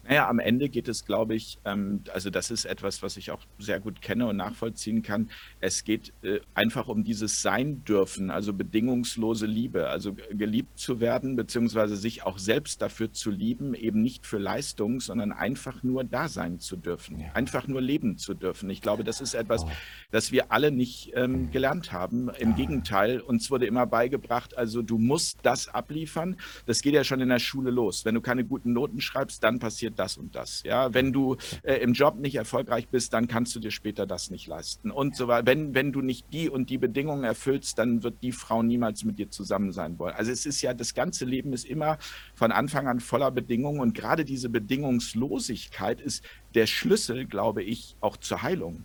[0.08, 3.40] Naja, am Ende geht es, glaube ich, ähm, also das ist etwas, was ich auch
[3.58, 5.30] sehr gut kenne und nachvollziehen kann.
[5.60, 11.36] Es geht äh, einfach um dieses Sein dürfen, also bedingungslose Liebe, also geliebt zu werden,
[11.36, 16.28] beziehungsweise sich auch selbst dafür zu lieben, eben nicht für Leistung, sondern einfach nur da
[16.28, 17.32] sein zu dürfen, ja.
[17.34, 18.70] einfach nur leben zu dürfen.
[18.70, 19.70] Ich glaube, das ist etwas, oh.
[20.10, 22.28] das wir alle nicht ähm, gelernt haben.
[22.38, 22.56] Im ja.
[22.56, 26.36] Gegenteil, uns wurde immer beigebracht, also du musst das abliefern.
[26.66, 28.04] Das geht ja schon in der Schule los.
[28.04, 30.62] Wenn du keine guten Noten schreibst, dann passiert passiert das und das.
[30.64, 34.30] Ja, wenn du äh, im Job nicht erfolgreich bist, dann kannst du dir später das
[34.30, 35.46] nicht leisten und so weiter.
[35.46, 39.18] Wenn, wenn du nicht die und die Bedingungen erfüllst, dann wird die Frau niemals mit
[39.18, 40.14] dir zusammen sein wollen.
[40.14, 41.96] Also es ist ja, das ganze Leben ist immer
[42.34, 46.22] von Anfang an voller Bedingungen und gerade diese Bedingungslosigkeit ist
[46.54, 48.84] der Schlüssel, glaube ich, auch zur Heilung.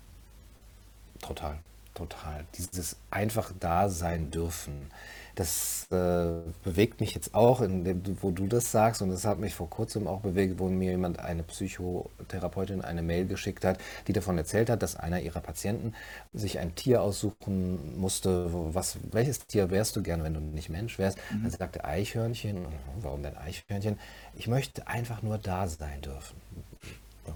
[1.20, 1.60] Total,
[1.94, 2.46] total.
[2.58, 4.90] Dieses einfach da sein dürfen
[5.36, 9.54] das äh, bewegt mich jetzt auch, dem, wo du das sagst, und das hat mich
[9.54, 14.38] vor kurzem auch bewegt, wo mir jemand, eine Psychotherapeutin, eine Mail geschickt hat, die davon
[14.38, 15.94] erzählt hat, dass einer ihrer Patienten
[16.34, 18.50] sich ein Tier aussuchen musste.
[18.74, 21.18] Was, welches Tier wärst du gern, wenn du nicht Mensch wärst?
[21.32, 21.44] Mhm.
[21.44, 22.66] Dann sagte Eichhörnchen.
[23.02, 24.00] Warum denn Eichhörnchen?
[24.36, 26.38] Ich möchte einfach nur da sein dürfen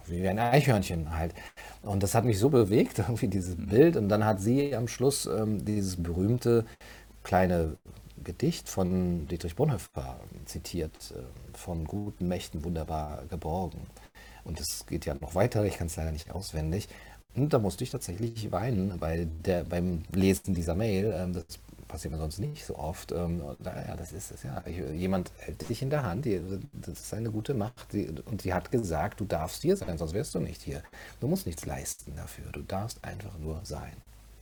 [0.07, 1.33] wie ein Eichhörnchen halt.
[1.81, 3.67] Und das hat mich so bewegt, irgendwie dieses mhm.
[3.67, 3.97] Bild.
[3.97, 6.65] Und dann hat sie am Schluss ähm, dieses berühmte
[7.23, 7.77] kleine
[8.23, 13.79] Gedicht von Dietrich Bonhoeffer zitiert, äh, von guten Mächten wunderbar geborgen.
[14.43, 16.89] Und es geht ja noch weiter, ich kann es leider nicht auswendig.
[17.35, 21.13] Und da musste ich tatsächlich weinen bei der, beim Lesen dieser Mail.
[21.15, 21.45] Ähm, das
[21.87, 23.11] passiert mir sonst nicht so oft.
[23.11, 24.63] Ähm, ja, das ist es, ja.
[24.93, 26.25] Jemand hält dich in der Hand,
[26.73, 27.93] das ist eine gute Macht.
[28.25, 30.83] Und sie hat gesagt, du darfst hier sein, sonst wärst du nicht hier.
[31.19, 32.51] Du musst nichts leisten dafür.
[32.51, 33.93] Du darfst einfach nur sein.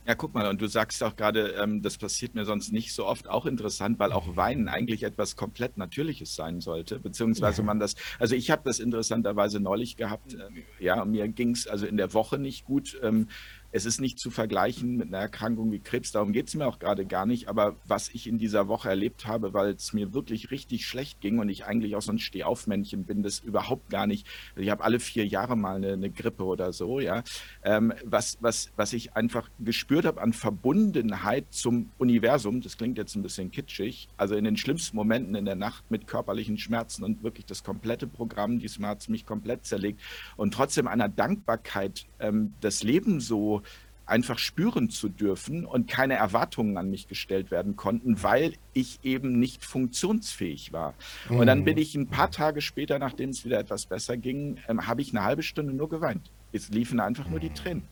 [0.08, 3.04] Ja, guck mal, und du sagst auch gerade, ähm, das passiert mir sonst nicht so
[3.04, 7.94] oft, auch interessant, weil auch Weinen eigentlich etwas komplett Natürliches sein sollte, beziehungsweise man das,
[8.18, 10.38] also ich habe das interessanterweise neulich gehabt, äh,
[10.82, 12.98] ja, mir ging es also in der Woche nicht gut.
[13.02, 13.28] Ähm,
[13.70, 16.78] es ist nicht zu vergleichen mit einer Erkrankung wie Krebs, darum geht es mir auch
[16.78, 17.48] gerade gar nicht.
[17.48, 21.38] Aber was ich in dieser Woche erlebt habe, weil es mir wirklich richtig schlecht ging
[21.38, 24.26] und ich eigentlich auch so ein Stehaufmännchen bin, das überhaupt gar nicht.
[24.56, 27.22] Ich habe alle vier Jahre mal eine, eine Grippe oder so, ja.
[27.62, 33.16] Ähm, was, was, was ich einfach gespürt habe an Verbundenheit zum Universum, das klingt jetzt
[33.16, 37.22] ein bisschen kitschig, also in den schlimmsten Momenten in der Nacht mit körperlichen Schmerzen und
[37.22, 40.00] wirklich das komplette Programm, diesmal hat es mich komplett zerlegt
[40.36, 43.58] und trotzdem einer Dankbarkeit, ähm, das Leben so
[44.08, 49.38] einfach spüren zu dürfen und keine Erwartungen an mich gestellt werden konnten, weil ich eben
[49.38, 50.94] nicht funktionsfähig war.
[51.28, 51.82] Und dann bin mhm.
[51.82, 55.24] ich ein paar Tage später, nachdem es wieder etwas besser ging, ähm, habe ich eine
[55.24, 56.30] halbe Stunde nur geweint.
[56.52, 57.84] Es liefen einfach nur die Tränen.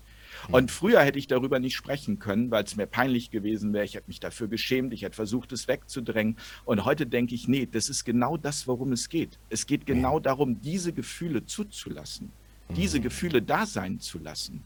[0.50, 3.84] Und früher hätte ich darüber nicht sprechen können, weil es mir peinlich gewesen wäre.
[3.84, 6.36] Ich hätte mich dafür geschämt, ich hätte versucht, es wegzudrängen.
[6.64, 9.38] Und heute denke ich, nee, das ist genau das, worum es geht.
[9.50, 12.32] Es geht genau darum, diese Gefühle zuzulassen,
[12.68, 13.04] diese mhm.
[13.04, 14.62] Gefühle da sein zu lassen.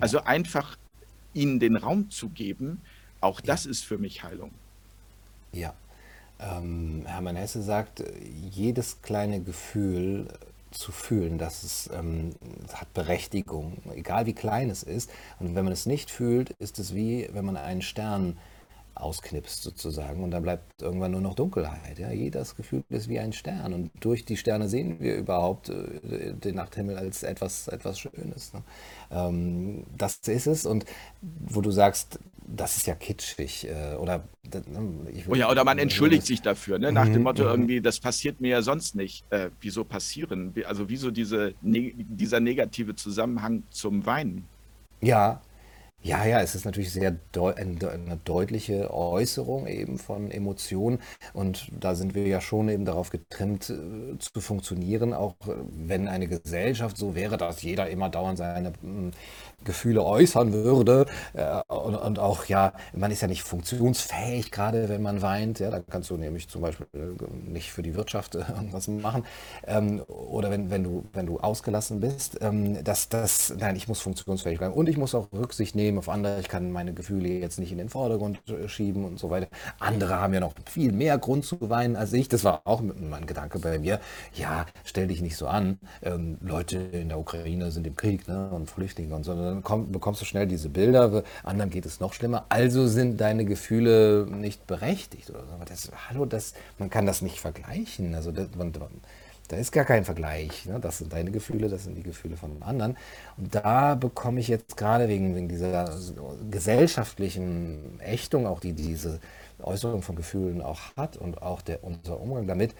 [0.00, 0.76] Also einfach
[1.34, 2.80] ihnen den Raum zu geben,
[3.20, 3.70] auch das ja.
[3.70, 4.50] ist für mich Heilung.
[5.52, 5.74] Ja.
[6.40, 8.04] Ähm, Hermann Hesse sagt,
[8.50, 10.28] jedes kleine Gefühl
[10.70, 12.34] zu fühlen, dass es ähm,
[12.72, 15.10] hat Berechtigung, egal wie klein es ist.
[15.40, 18.36] Und wenn man es nicht fühlt, ist es wie, wenn man einen Stern
[19.00, 21.98] ausknipst sozusagen und dann bleibt irgendwann nur noch Dunkelheit.
[21.98, 22.10] Ja?
[22.10, 26.56] Jedes Gefühl ist wie ein Stern und durch die Sterne sehen wir überhaupt äh, den
[26.56, 28.52] Nachthimmel als etwas, etwas Schönes.
[28.52, 28.62] Ne?
[29.10, 30.84] Ähm, das ist es und
[31.22, 35.78] wo du sagst, das ist ja kitschig äh, oder ne, ich, oh ja, oder man
[35.78, 36.92] entschuldigt sich dafür, ne?
[36.92, 37.50] nach dem mhm, Motto mhm.
[37.50, 39.24] irgendwie, das passiert mir ja sonst nicht.
[39.30, 40.54] Äh, wieso passieren?
[40.66, 44.46] Also wieso diese, ne, dieser negative Zusammenhang zum Weinen?
[45.00, 45.42] Ja,
[46.00, 51.00] ja, ja, es ist natürlich sehr deu eine deutliche Äußerung eben von Emotionen.
[51.32, 56.06] Und da sind wir ja schon eben darauf getrimmt äh, zu funktionieren, auch äh, wenn
[56.06, 59.10] eine Gesellschaft so wäre, dass jeder immer dauernd seine hm,
[59.64, 61.06] Gefühle äußern würde.
[61.34, 65.70] Äh, und, und, auch ja, man ist ja nicht funktionsfähig, gerade wenn man weint, ja,
[65.70, 66.86] da kannst du nämlich zum Beispiel
[67.44, 69.24] nicht für die Wirtschaft irgendwas machen.
[69.66, 74.00] Ähm, oder wenn, wenn, du, wenn du ausgelassen bist, ähm, dass das, nein, ich muss
[74.00, 74.74] funktionsfähig bleiben.
[74.74, 77.72] Und ich muss auch Rücksicht nehmen nehmen auf andere, ich kann meine Gefühle jetzt nicht
[77.72, 79.48] in den Vordergrund äh, schieben und so weiter.
[79.78, 82.28] Andere haben ja noch viel mehr Grund zu weinen als ich.
[82.28, 84.00] Das war auch mein Gedanke bei mir.
[84.34, 85.78] Ja, stell dich nicht so an.
[86.02, 89.34] Ähm, Leute in der Ukraine sind im Krieg ne, und Flüchtlinge und so.
[89.34, 91.22] Dann komm, bekommst du schnell diese Bilder.
[91.42, 92.44] Anderen geht es noch schlimmer.
[92.50, 95.30] Also sind deine Gefühle nicht berechtigt.
[95.30, 95.64] Oder so.
[95.64, 98.14] Das, hallo, das, man kann das nicht vergleichen.
[98.14, 98.72] Also das, man,
[99.48, 100.66] da ist gar kein Vergleich.
[100.66, 100.78] Ne?
[100.80, 102.96] Das sind deine Gefühle, das sind die Gefühle von anderen.
[103.36, 105.90] Und da bekomme ich jetzt gerade wegen, wegen dieser
[106.50, 109.20] gesellschaftlichen Ächtung, auch die diese
[109.60, 112.74] Äußerung von Gefühlen auch hat und auch der, unser Umgang damit,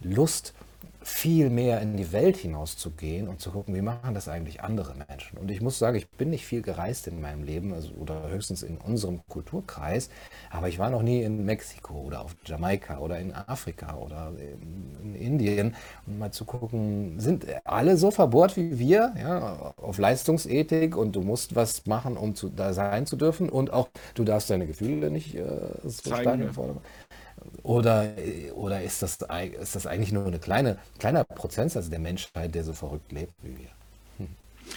[0.00, 0.54] Lust,
[1.02, 5.38] viel mehr in die Welt hinauszugehen und zu gucken, wie machen das eigentlich andere Menschen.
[5.38, 8.62] Und ich muss sagen, ich bin nicht viel gereist in meinem Leben also, oder höchstens
[8.62, 10.08] in unserem Kulturkreis,
[10.50, 14.96] aber ich war noch nie in Mexiko oder auf Jamaika oder in Afrika oder in,
[15.02, 20.96] in Indien, um mal zu gucken, sind alle so verbohrt wie wir, ja, auf Leistungsethik
[20.96, 24.50] und du musst was machen, um zu, da sein zu dürfen und auch du darfst
[24.50, 25.44] deine Gefühle nicht äh,
[25.84, 26.50] so stark in
[27.62, 28.12] oder,
[28.54, 29.18] oder ist, das,
[29.60, 33.56] ist das eigentlich nur ein kleine, kleiner Prozentsatz der Menschheit, der so verrückt lebt wie
[33.56, 33.68] wir?
[34.18, 34.28] Hm.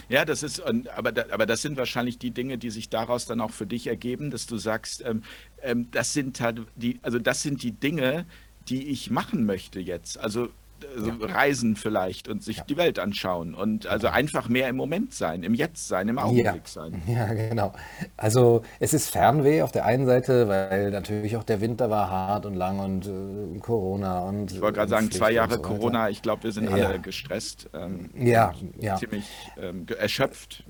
[0.09, 3.51] Ja, das ist, aber, aber das sind wahrscheinlich die Dinge, die sich daraus dann auch
[3.51, 5.23] für dich ergeben, dass du sagst, ähm,
[5.61, 8.25] ähm, das sind halt die, also das sind die Dinge,
[8.69, 10.17] die ich machen möchte jetzt.
[10.17, 10.49] Also
[10.95, 11.33] also ja.
[11.33, 12.63] reisen vielleicht und sich ja.
[12.63, 16.45] die Welt anschauen und also einfach mehr im Moment sein, im Jetzt sein, im Augenblick
[16.45, 16.61] ja.
[16.65, 17.01] sein.
[17.07, 17.73] Ja, genau.
[18.17, 22.45] Also es ist Fernweh auf der einen Seite, weil natürlich auch der Winter war hart
[22.45, 24.51] und lang und äh, Corona und.
[24.51, 27.69] Ich wollte gerade sagen, zwei Jahre so Corona, ich glaube, wir sind alle gestresst.
[27.73, 28.97] Ähm, ja, ja.
[28.97, 29.25] Ziemlich
[29.59, 30.63] ähm, erschöpft.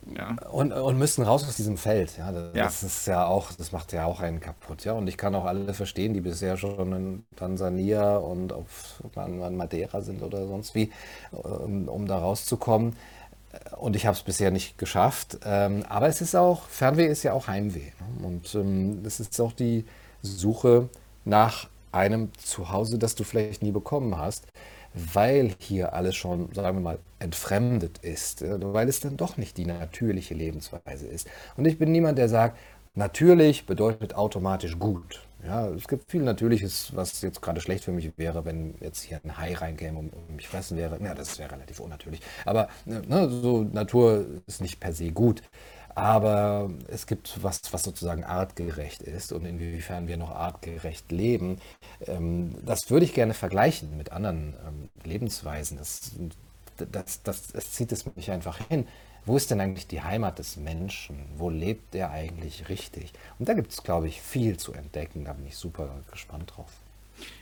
[0.51, 2.17] Und, und müssen raus aus diesem Feld.
[2.17, 4.85] Ja, das, das ist ja auch, das macht ja auch einen kaputt.
[4.85, 9.01] Ja, und ich kann auch alle verstehen, die bisher schon in Tansania und auf
[9.51, 10.91] Madeira Fahrer sind oder sonst wie,
[11.31, 12.95] um, um da rauszukommen.
[13.77, 15.39] Und ich habe es bisher nicht geschafft.
[15.45, 17.91] Ähm, aber es ist auch, Fernweh ist ja auch Heimweh.
[18.19, 18.27] Ne?
[18.27, 19.85] Und ähm, es ist auch die
[20.21, 20.89] Suche
[21.25, 24.45] nach einem Zuhause, das du vielleicht nie bekommen hast,
[24.93, 29.65] weil hier alles schon, sagen wir mal, entfremdet ist, weil es dann doch nicht die
[29.65, 31.27] natürliche Lebensweise ist.
[31.55, 32.57] Und ich bin niemand, der sagt,
[32.93, 35.26] natürlich bedeutet automatisch gut.
[35.43, 39.19] Ja, es gibt viel Natürliches, was jetzt gerade schlecht für mich wäre, wenn jetzt hier
[39.23, 41.01] ein Hai reinkäme und, mich fressen wäre.
[41.01, 42.21] Ja, das wäre relativ unnatürlich.
[42.45, 45.43] Aber ne, so Natur ist nicht per se gut.
[45.95, 51.59] Aber es gibt was, was sozusagen artgerecht ist und inwiefern wir noch artgerecht leben.
[52.05, 55.77] Ähm, das würde ich gerne vergleichen mit anderen ähm, Lebensweisen.
[55.77, 56.11] Das,
[56.91, 58.87] das, das, das zieht es mich einfach hin
[59.27, 61.25] wo ist denn eigentlich die Heimat des Menschen?
[61.35, 63.11] Wo lebt er eigentlich richtig?
[63.37, 65.25] Und da gibt es, glaube ich, viel zu entdecken.
[65.25, 66.71] Da bin ich super gespannt drauf.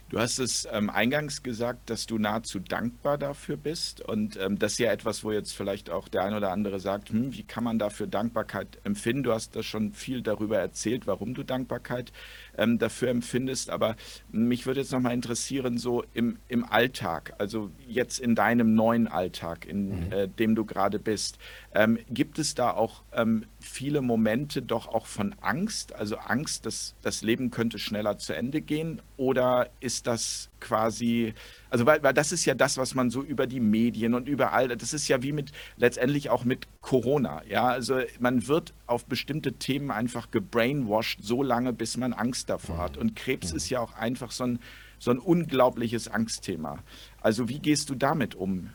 [0.10, 4.02] Du hast es ähm, eingangs gesagt, dass du nahezu dankbar dafür bist.
[4.02, 7.10] Und ähm, das ist ja etwas, wo jetzt vielleicht auch der ein oder andere sagt,
[7.10, 9.24] hm, wie kann man dafür Dankbarkeit empfinden?
[9.24, 12.14] Du hast da schon viel darüber erzählt, warum du Dankbarkeit
[12.56, 13.72] ähm, dafür empfindest.
[13.72, 13.96] Aber
[14.32, 19.66] mich würde jetzt nochmal interessieren, so im, im Alltag, also jetzt in deinem neuen Alltag,
[19.66, 20.12] in mhm.
[20.12, 21.40] äh, dem du gerade bist,
[21.76, 25.94] ähm, gibt es da auch ähm, viele Momente doch auch von Angst?
[25.94, 29.02] Also Angst, dass das Leben könnte schneller zu Ende gehen?
[29.18, 31.34] Oder ist das quasi,
[31.70, 34.70] also weil, weil das ist ja das, was man so über die Medien und überall,
[34.70, 37.44] das ist ja wie mit letztendlich auch mit Corona.
[37.46, 42.78] Ja, also man wird auf bestimmte Themen einfach gebrainwashed so lange, bis man Angst davor
[42.78, 42.96] hat.
[42.96, 44.60] Und Krebs ist ja auch einfach so ein,
[44.98, 46.80] so ein unglaubliches Angstthema.
[47.22, 48.70] Also wie gehst du damit um?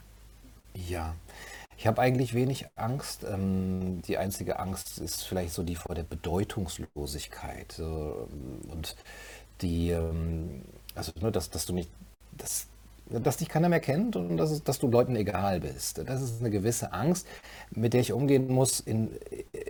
[0.75, 1.15] Ja,
[1.81, 3.25] ich habe eigentlich wenig Angst.
[3.25, 7.79] Ähm, die einzige Angst ist vielleicht so die vor der Bedeutungslosigkeit.
[7.81, 8.97] und
[9.63, 10.61] die, ähm,
[10.95, 11.89] also nur, dass, dass du mich,
[12.33, 12.67] dass
[13.11, 15.99] dass dich keiner mehr kennt und dass, dass du Leuten egal bist.
[16.07, 17.27] Das ist eine gewisse Angst,
[17.71, 19.11] mit der ich umgehen muss in,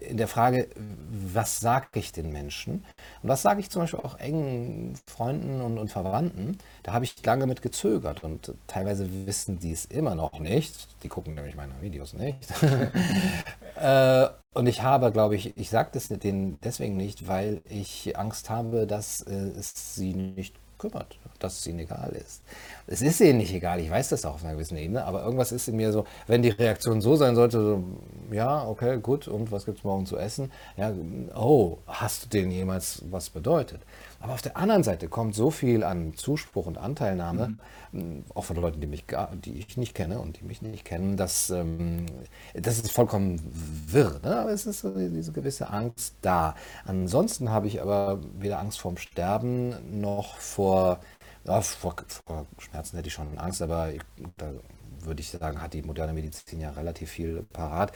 [0.08, 0.68] in der Frage,
[1.10, 2.84] was sage ich den Menschen?
[3.22, 6.58] Und was sage ich zum Beispiel auch engen Freunden und, und Verwandten?
[6.82, 10.88] Da habe ich lange mit gezögert und teilweise wissen die es immer noch nicht.
[11.02, 12.38] Die gucken nämlich meine Videos nicht.
[13.76, 18.50] äh, und ich habe, glaube ich, ich sage das denen deswegen nicht, weil ich Angst
[18.50, 22.42] habe, dass äh, es sie nicht kümmert, dass es ihnen egal ist.
[22.86, 25.52] Es ist ihnen nicht egal, ich weiß das auch auf einer gewissen Ebene, aber irgendwas
[25.52, 27.84] ist in mir so, wenn die Reaktion so sein sollte, so,
[28.32, 30.50] ja, okay, gut, und was gibt es morgen zu essen?
[30.76, 30.92] Ja,
[31.34, 33.80] oh, hast du denen jemals was bedeutet?
[34.20, 37.56] Aber auf der anderen Seite kommt so viel an Zuspruch und Anteilnahme,
[37.90, 38.24] mhm.
[38.34, 39.04] auch von Leuten, die, mich,
[39.44, 42.04] die ich nicht kenne und die mich nicht kennen, dass ähm,
[42.54, 43.40] das ist vollkommen
[43.86, 44.20] wirr.
[44.22, 44.40] Ne?
[44.40, 46.54] Aber es ist so diese gewisse Angst da.
[46.84, 51.00] Ansonsten habe ich aber weder Angst vorm Sterben noch vor,
[51.44, 54.02] ja, vor, vor Schmerzen hätte ich schon Angst, aber ich,
[54.36, 54.52] da
[55.04, 57.92] würde ich sagen, hat die moderne Medizin ja relativ viel parat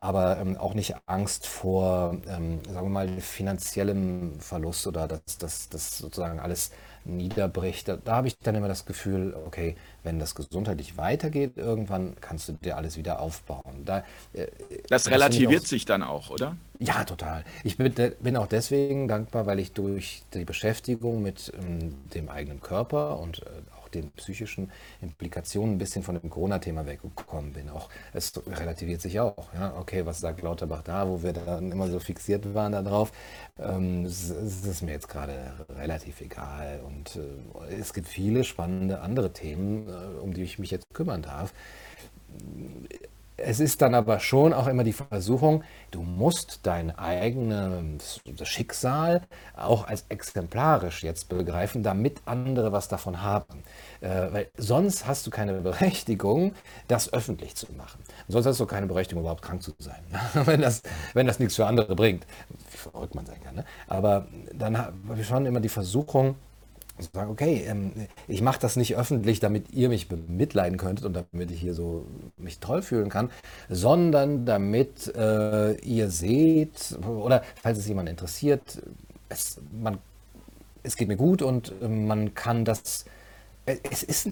[0.00, 5.98] aber ähm, auch nicht Angst vor, ähm, sagen wir mal, finanziellem Verlust oder dass das
[5.98, 6.72] sozusagen alles
[7.04, 7.86] niederbricht.
[7.86, 12.48] Da, da habe ich dann immer das Gefühl, okay, wenn das gesundheitlich weitergeht, irgendwann kannst
[12.48, 13.84] du dir alles wieder aufbauen.
[13.84, 13.98] Da,
[14.32, 14.48] äh,
[14.88, 16.56] das, das relativiert auch, sich dann auch, oder?
[16.80, 17.44] Ja, total.
[17.62, 22.60] Ich bin, bin, auch deswegen dankbar, weil ich durch die Beschäftigung mit ähm, dem eigenen
[22.60, 23.44] Körper und äh,
[23.96, 27.70] den psychischen Implikationen ein bisschen von dem Corona-Thema weggekommen bin.
[27.70, 29.52] Auch es relativiert sich auch.
[29.54, 29.74] Ja?
[29.78, 33.12] Okay, was sagt Lauterbach da, wo wir dann immer so fixiert waren darauf?
[33.58, 36.80] Ähm, es, es ist mir jetzt gerade relativ egal.
[36.86, 41.22] Und äh, es gibt viele spannende andere Themen, äh, um die ich mich jetzt kümmern
[41.22, 41.52] darf
[43.36, 49.22] es ist dann aber schon auch immer die Versuchung, du musst dein eigenes Schicksal
[49.54, 53.62] auch als exemplarisch jetzt begreifen, damit andere was davon haben.
[54.00, 56.54] Äh, weil sonst hast du keine Berechtigung,
[56.88, 58.02] das öffentlich zu machen.
[58.28, 60.02] Sonst hast du keine Berechtigung, überhaupt krank zu sein.
[60.46, 62.26] wenn, das, wenn das nichts für andere bringt.
[62.70, 63.56] Wie verrückt man sein kann.
[63.56, 63.64] Ne?
[63.86, 66.36] Aber dann habe ich schon immer die Versuchung,
[66.98, 67.92] sagen, okay, ähm,
[68.28, 72.06] ich mache das nicht öffentlich, damit ihr mich mitleiden könntet und damit ich hier so
[72.36, 73.30] mich toll fühlen kann,
[73.68, 78.82] sondern damit äh, ihr seht, oder falls es jemand interessiert,
[79.28, 79.98] es, man,
[80.82, 83.04] es geht mir gut und äh, man kann das,
[83.66, 84.30] äh, es ist,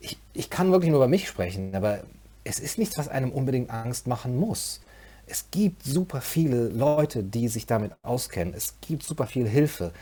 [0.00, 2.00] ich, ich kann wirklich nur über mich sprechen, aber
[2.44, 4.80] es ist nichts, was einem unbedingt Angst machen muss.
[5.26, 8.52] Es gibt super viele Leute, die sich damit auskennen.
[8.52, 9.92] Es gibt super viel Hilfe.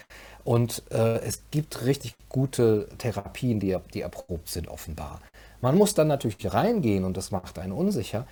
[0.45, 5.21] Und äh, es gibt richtig gute Therapien, die, die erprobt sind, offenbar.
[5.61, 8.27] Man muss dann natürlich reingehen und das macht einen unsicher.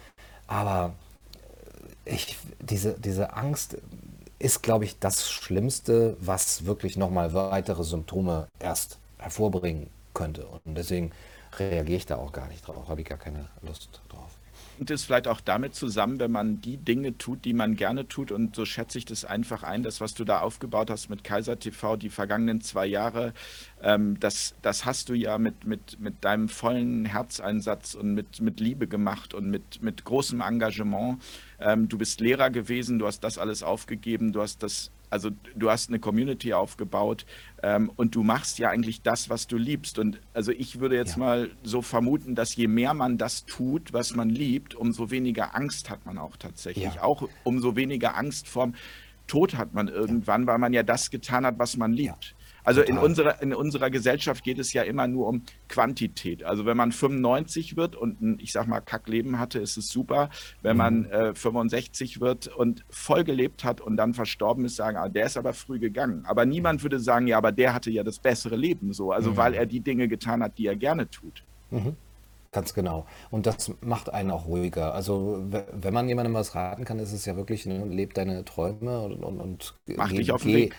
[0.47, 0.95] Aber
[2.05, 3.77] äh, ich, diese, diese Angst
[4.39, 10.47] ist, glaube ich, das Schlimmste, was wirklich nochmal weitere Symptome erst hervorbringen könnte.
[10.47, 11.13] Und deswegen
[11.59, 14.40] reagiere ich da auch gar nicht drauf, habe ich gar keine Lust drauf
[14.81, 18.33] hängt es vielleicht auch damit zusammen, wenn man die Dinge tut, die man gerne tut.
[18.33, 21.59] Und so schätze ich das einfach ein, das, was du da aufgebaut hast mit Kaiser
[21.59, 23.35] TV, die vergangenen zwei Jahre,
[23.83, 28.59] ähm, das, das hast du ja mit, mit, mit deinem vollen Herzeinsatz und mit, mit
[28.61, 31.21] Liebe gemacht und mit, mit großem Engagement.
[31.61, 35.71] Ähm, du bist Lehrer gewesen, du hast das alles aufgegeben, du hast das also du
[35.71, 37.27] hast eine Community aufgebaut
[37.63, 39.99] ähm, und du machst ja eigentlich das, was du liebst.
[39.99, 41.19] Und also ich würde jetzt ja.
[41.19, 45.91] mal so vermuten, dass je mehr man das tut, was man liebt, umso weniger Angst
[45.91, 46.95] hat man auch tatsächlich.
[46.95, 47.03] Ja.
[47.03, 48.75] Auch umso weniger Angst vorm
[49.27, 50.47] Tod hat man irgendwann, ja.
[50.49, 52.35] weil man ja das getan hat, was man liebt.
[52.65, 56.45] Also in unserer, in unserer Gesellschaft geht es ja immer nur um Quantität.
[56.45, 60.31] Also wenn man 95 wird und ein, ich sag mal, Kackleben hatte, ist es super.
[60.63, 61.13] Wenn man mhm.
[61.13, 65.37] äh, 65 wird und voll gelebt hat und dann verstorben ist, sagen, ah, der ist
[65.37, 66.25] aber früh gegangen.
[66.27, 69.13] Aber niemand würde sagen, ja, aber der hatte ja das bessere Leben so.
[69.13, 69.37] Also mhm.
[69.37, 71.45] weil er die Dinge getan hat, die er gerne tut.
[71.71, 71.97] Mhm.
[72.53, 73.07] Ganz genau.
[73.31, 74.93] Und das macht einen auch ruhiger.
[74.93, 79.03] Also wenn man jemandem was raten kann, ist es ja wirklich, ne, lebt deine Träume
[79.03, 80.75] und, und, und Mach dich auf den Weg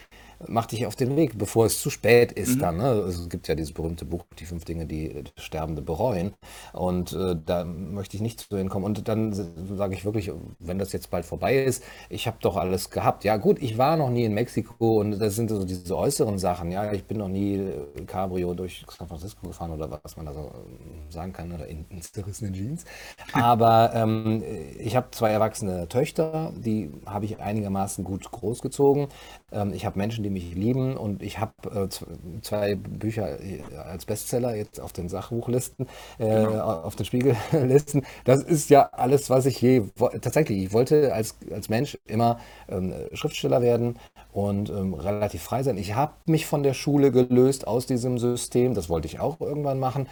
[0.47, 2.59] mach dich auf den Weg, bevor es zu spät ist mhm.
[2.59, 2.77] dann.
[2.77, 2.83] Ne?
[2.83, 6.33] Also es gibt ja dieses berühmte Buch, die fünf Dinge, die Sterbende bereuen.
[6.73, 8.85] Und äh, da möchte ich nicht zu hinkommen.
[8.85, 12.89] Und dann sage ich wirklich, wenn das jetzt bald vorbei ist, ich habe doch alles
[12.89, 13.23] gehabt.
[13.23, 16.71] Ja gut, ich war noch nie in Mexiko und das sind so diese äußeren Sachen.
[16.71, 20.33] Ja, ich bin noch nie äh, Cabrio durch San Francisco gefahren oder was man da
[20.33, 22.85] so ähm, sagen kann oder in, in zerrissenen Jeans.
[23.33, 24.43] Aber ähm,
[24.79, 29.07] ich habe zwei erwachsene Töchter, die habe ich einigermaßen gut großgezogen.
[29.51, 30.97] Ähm, ich habe Menschen, die mich lieben.
[30.97, 36.81] Und ich habe äh, zwei Bücher äh, als Bestseller jetzt auf den Sachbuchlisten, äh, genau.
[36.81, 38.05] auf den Spiegellisten.
[38.25, 39.83] Das ist ja alles, was ich je
[40.21, 40.63] tatsächlich.
[40.63, 42.39] Ich wollte als, als Mensch immer
[42.69, 43.97] ähm, Schriftsteller werden
[44.31, 45.77] und ähm, relativ frei sein.
[45.77, 48.73] Ich habe mich von der Schule gelöst aus diesem System.
[48.73, 50.07] Das wollte ich auch irgendwann machen.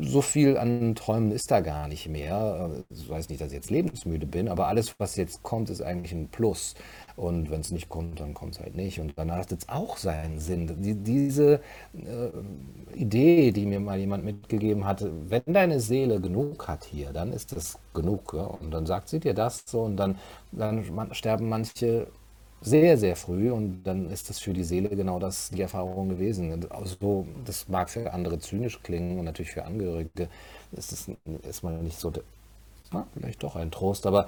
[0.00, 2.70] So viel an Träumen ist da gar nicht mehr.
[2.90, 6.12] Ich weiß nicht, dass ich jetzt lebensmüde bin, aber alles, was jetzt kommt, ist eigentlich
[6.12, 6.74] ein Plus.
[7.20, 8.98] Und wenn es nicht kommt, dann kommt es halt nicht.
[8.98, 10.80] Und dann hat es auch seinen Sinn.
[10.80, 11.60] Die, diese
[11.92, 17.34] äh, Idee, die mir mal jemand mitgegeben hatte, wenn deine Seele genug hat hier, dann
[17.34, 18.32] ist das genug.
[18.32, 18.44] Ja?
[18.44, 20.16] Und dann sagt sie dir das so und dann,
[20.50, 22.06] dann sterben manche
[22.62, 26.66] sehr, sehr früh und dann ist das für die Seele genau das die Erfahrung gewesen.
[26.70, 30.30] Also, das mag für andere zynisch klingen und natürlich für Angehörige
[30.72, 31.10] ist das
[31.42, 32.10] erstmal nicht so,
[32.92, 34.26] na, vielleicht doch ein Trost, aber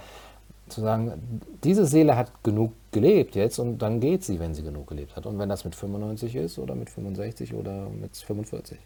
[0.69, 4.89] zu sagen, diese Seele hat genug gelebt jetzt und dann geht sie, wenn sie genug
[4.89, 5.27] gelebt hat.
[5.27, 8.79] Und wenn das mit 95 ist oder mit 65 oder mit 45.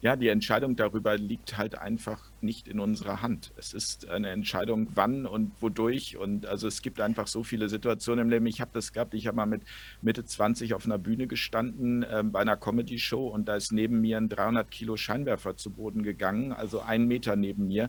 [0.00, 3.52] Ja, die Entscheidung darüber liegt halt einfach nicht in unserer Hand.
[3.56, 6.16] Es ist eine Entscheidung, wann und wodurch.
[6.16, 8.46] Und also es gibt einfach so viele Situationen im Leben.
[8.46, 9.62] Ich habe das gehabt, ich habe mal mit
[10.02, 14.18] Mitte 20 auf einer Bühne gestanden äh, bei einer Comedy-Show und da ist neben mir
[14.18, 17.88] ein 300 Kilo Scheinwerfer zu Boden gegangen, also ein Meter neben mir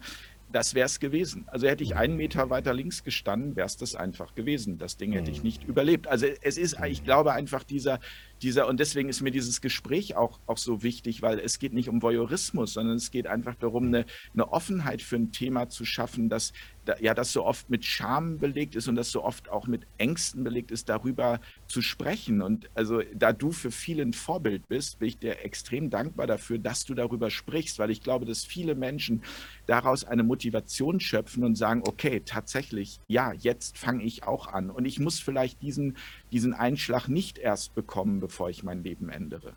[0.54, 1.46] das wäre es gewesen.
[1.48, 4.78] Also hätte ich einen Meter weiter links gestanden, wäre es das einfach gewesen.
[4.78, 5.46] Das Ding hätte ich mhm.
[5.46, 6.08] nicht überlebt.
[6.08, 8.00] Also es ist, ich glaube einfach dieser,
[8.42, 11.90] dieser, und deswegen ist mir dieses Gespräch auch, auch so wichtig, weil es geht nicht
[11.90, 16.30] um Voyeurismus, sondern es geht einfach darum, eine, eine Offenheit für ein Thema zu schaffen,
[16.30, 16.54] das,
[17.00, 20.44] ja, das so oft mit Scham belegt ist und das so oft auch mit Ängsten
[20.44, 22.42] belegt ist, darüber zu sprechen.
[22.42, 26.60] Und also da du für viele ein Vorbild bist, bin ich dir extrem dankbar dafür,
[26.60, 29.24] dass du darüber sprichst, weil ich glaube, dass viele Menschen
[29.66, 34.70] daraus eine Motivation schöpfen und sagen, okay, tatsächlich, ja, jetzt fange ich auch an.
[34.70, 35.98] Und ich muss vielleicht diesen,
[36.32, 39.56] diesen Einschlag nicht erst bekommen, bevor ich mein Leben ändere.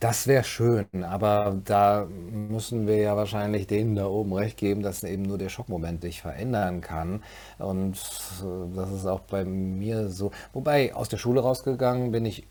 [0.00, 5.04] Das wäre schön, aber da müssen wir ja wahrscheinlich denen da oben recht geben, dass
[5.04, 7.22] eben nur der Schockmoment dich verändern kann.
[7.58, 10.30] Und äh, das ist auch bei mir so.
[10.54, 12.46] Wobei, aus der Schule rausgegangen bin ich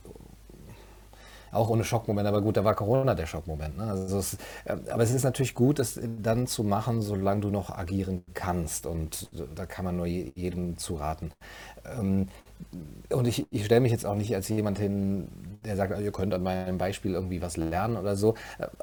[1.52, 3.78] auch ohne Schockmoment, aber gut, da war Corona der Schockmoment.
[3.78, 3.84] Ne?
[3.86, 4.36] Also es,
[4.66, 8.86] äh, aber es ist natürlich gut, das dann zu machen, solange du noch agieren kannst.
[8.86, 11.32] Und da kann man nur jedem zu raten.
[11.98, 12.28] Ähm,
[13.12, 15.28] und ich, ich stelle mich jetzt auch nicht als jemand hin,
[15.66, 18.36] der sagt, ihr könnt an meinem Beispiel irgendwie was lernen oder so,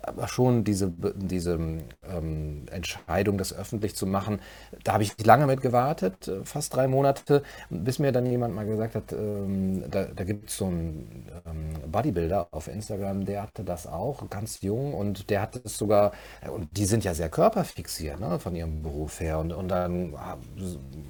[0.02, 4.40] aber schon diese, diese ähm, Entscheidung, das öffentlich zu machen,
[4.82, 8.66] da habe ich lange mit gewartet, äh, fast drei Monate, bis mir dann jemand mal
[8.66, 13.62] gesagt hat, ähm, da, da gibt es so einen ähm, Bodybuilder auf Instagram, der hatte
[13.62, 16.12] das auch, ganz jung und der hat es sogar,
[16.52, 19.38] und die sind ja sehr körperfixiert ne, von ihrem Beruf her.
[19.38, 20.36] Und, und dann ah,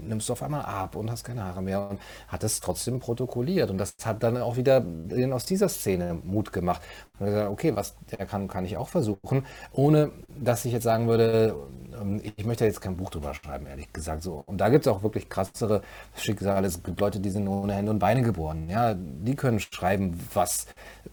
[0.03, 3.71] nimmst du auf einmal ab und hast keine Haare mehr und hat es trotzdem protokolliert
[3.71, 4.85] und das hat dann auch wieder
[5.33, 6.83] aus dieser Szene Mut gemacht.
[7.19, 11.09] Und gesagt, okay, was der kann, kann ich auch versuchen, ohne dass ich jetzt sagen
[11.09, 11.55] würde,
[12.01, 14.23] ähm, ich möchte jetzt kein Buch drüber schreiben, ehrlich gesagt.
[14.23, 14.43] So.
[14.47, 15.83] Und da gibt es auch wirklich krassere
[16.17, 16.67] Schicksale.
[16.67, 18.69] Es gibt Leute, die sind ohne Hände und Beine geboren.
[18.69, 20.67] Ja, die können schreiben, was,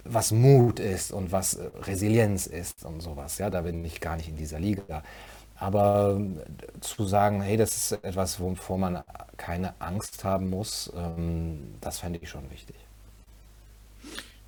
[0.03, 3.37] was Mut ist und was Resilienz ist und sowas.
[3.37, 5.03] Ja, da bin ich gar nicht in dieser Liga.
[5.55, 6.19] Aber
[6.81, 9.03] zu sagen, hey, das ist etwas, wovor man
[9.37, 12.75] keine Angst haben muss, ähm, das fände ich schon wichtig.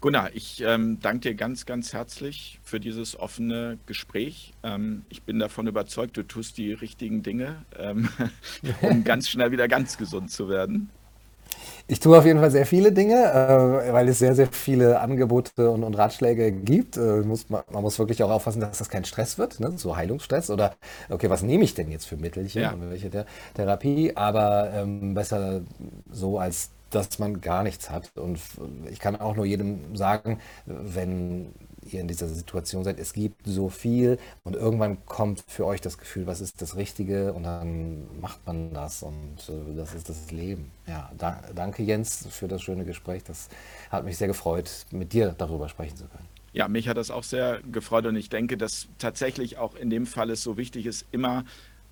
[0.01, 4.53] Gunnar, ich ähm, danke dir ganz, ganz herzlich für dieses offene Gespräch.
[4.61, 8.09] Ähm, ich bin davon überzeugt, du tust die richtigen Dinge, ähm,
[8.81, 10.91] um ganz schnell wieder ganz gesund zu werden.
[11.87, 15.69] Ich tue auf jeden Fall sehr viele Dinge, äh, weil es sehr, sehr viele Angebote
[15.69, 16.97] und, und Ratschläge gibt.
[16.97, 19.73] Äh, muss, man, man, muss wirklich auch aufpassen, dass das kein Stress wird, ne?
[19.77, 20.73] so Heilungsstress oder,
[21.09, 22.71] okay, was nehme ich denn jetzt für Mittelchen ja.
[22.71, 24.13] und welche der Therapie?
[24.15, 25.61] Aber ähm, besser
[26.11, 28.11] so, als dass man gar nichts hat.
[28.15, 28.39] Und
[28.89, 31.53] ich kann auch nur jedem sagen, wenn
[31.91, 32.99] ihr in dieser Situation seid.
[32.99, 37.33] Es gibt so viel und irgendwann kommt für euch das Gefühl, was ist das Richtige
[37.33, 40.71] und dann macht man das und äh, das ist das Leben.
[40.87, 43.23] Ja, da, danke Jens für das schöne Gespräch.
[43.23, 43.49] Das
[43.89, 46.27] hat mich sehr gefreut, mit dir darüber sprechen zu können.
[46.53, 50.05] Ja, mich hat das auch sehr gefreut und ich denke, dass tatsächlich auch in dem
[50.05, 51.43] Fall es so wichtig ist, immer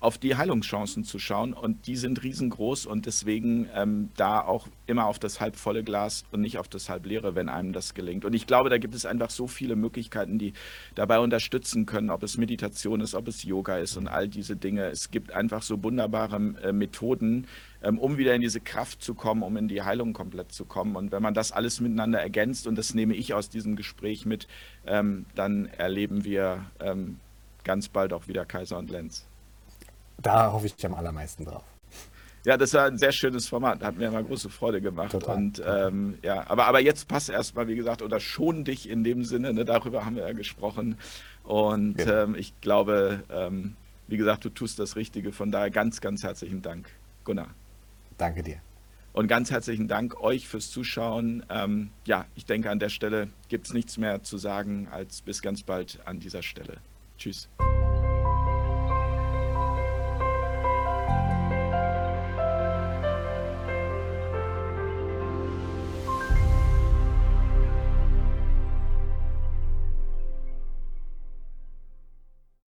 [0.04, 1.54] auf die Heilungschancen zu schauen.
[1.54, 6.42] Und die sind riesengroß und deswegen ähm, da auch immer auf das halbvolle Glas und
[6.42, 8.26] nicht auf das halbleere, wenn einem das gelingt.
[8.26, 10.52] Und ich glaube, da gibt es einfach so viele Möglichkeiten, die
[10.94, 14.84] dabei unterstützen können, ob es Meditation ist, ob es Yoga ist und all diese Dinge.
[14.84, 17.46] Es gibt einfach so wunderbare äh, Methoden,
[17.82, 20.96] ähm, um wieder in diese Kraft zu kommen, um in die Heilung komplett zu kommen.
[20.96, 24.48] Und wenn man das alles miteinander ergänzt, und das nehme ich aus diesem Gespräch mit,
[24.86, 27.20] ähm, dann erleben wir ähm,
[27.64, 29.26] ganz bald auch wieder Kaiser und Lenz.
[30.20, 31.64] Da hoffe ich am allermeisten drauf.
[32.44, 33.82] Ja, das war ein sehr schönes Format.
[33.82, 35.12] Hat mir immer große Freude gemacht.
[35.12, 35.36] Total.
[35.36, 39.24] Und ähm, ja, aber, aber jetzt passt erstmal, wie gesagt, oder schon dich in dem
[39.24, 40.98] Sinne, ne, darüber haben wir ja gesprochen.
[41.42, 42.24] Und ja.
[42.24, 43.76] ähm, ich glaube, ähm,
[44.08, 45.32] wie gesagt, du tust das Richtige.
[45.32, 46.90] Von daher ganz, ganz herzlichen Dank,
[47.24, 47.48] Gunnar.
[48.18, 48.58] Danke dir.
[49.14, 51.46] Und ganz herzlichen Dank euch fürs Zuschauen.
[51.48, 55.40] Ähm, ja, ich denke, an der Stelle gibt es nichts mehr zu sagen als bis
[55.40, 56.78] ganz bald an dieser Stelle.
[57.16, 57.48] Tschüss.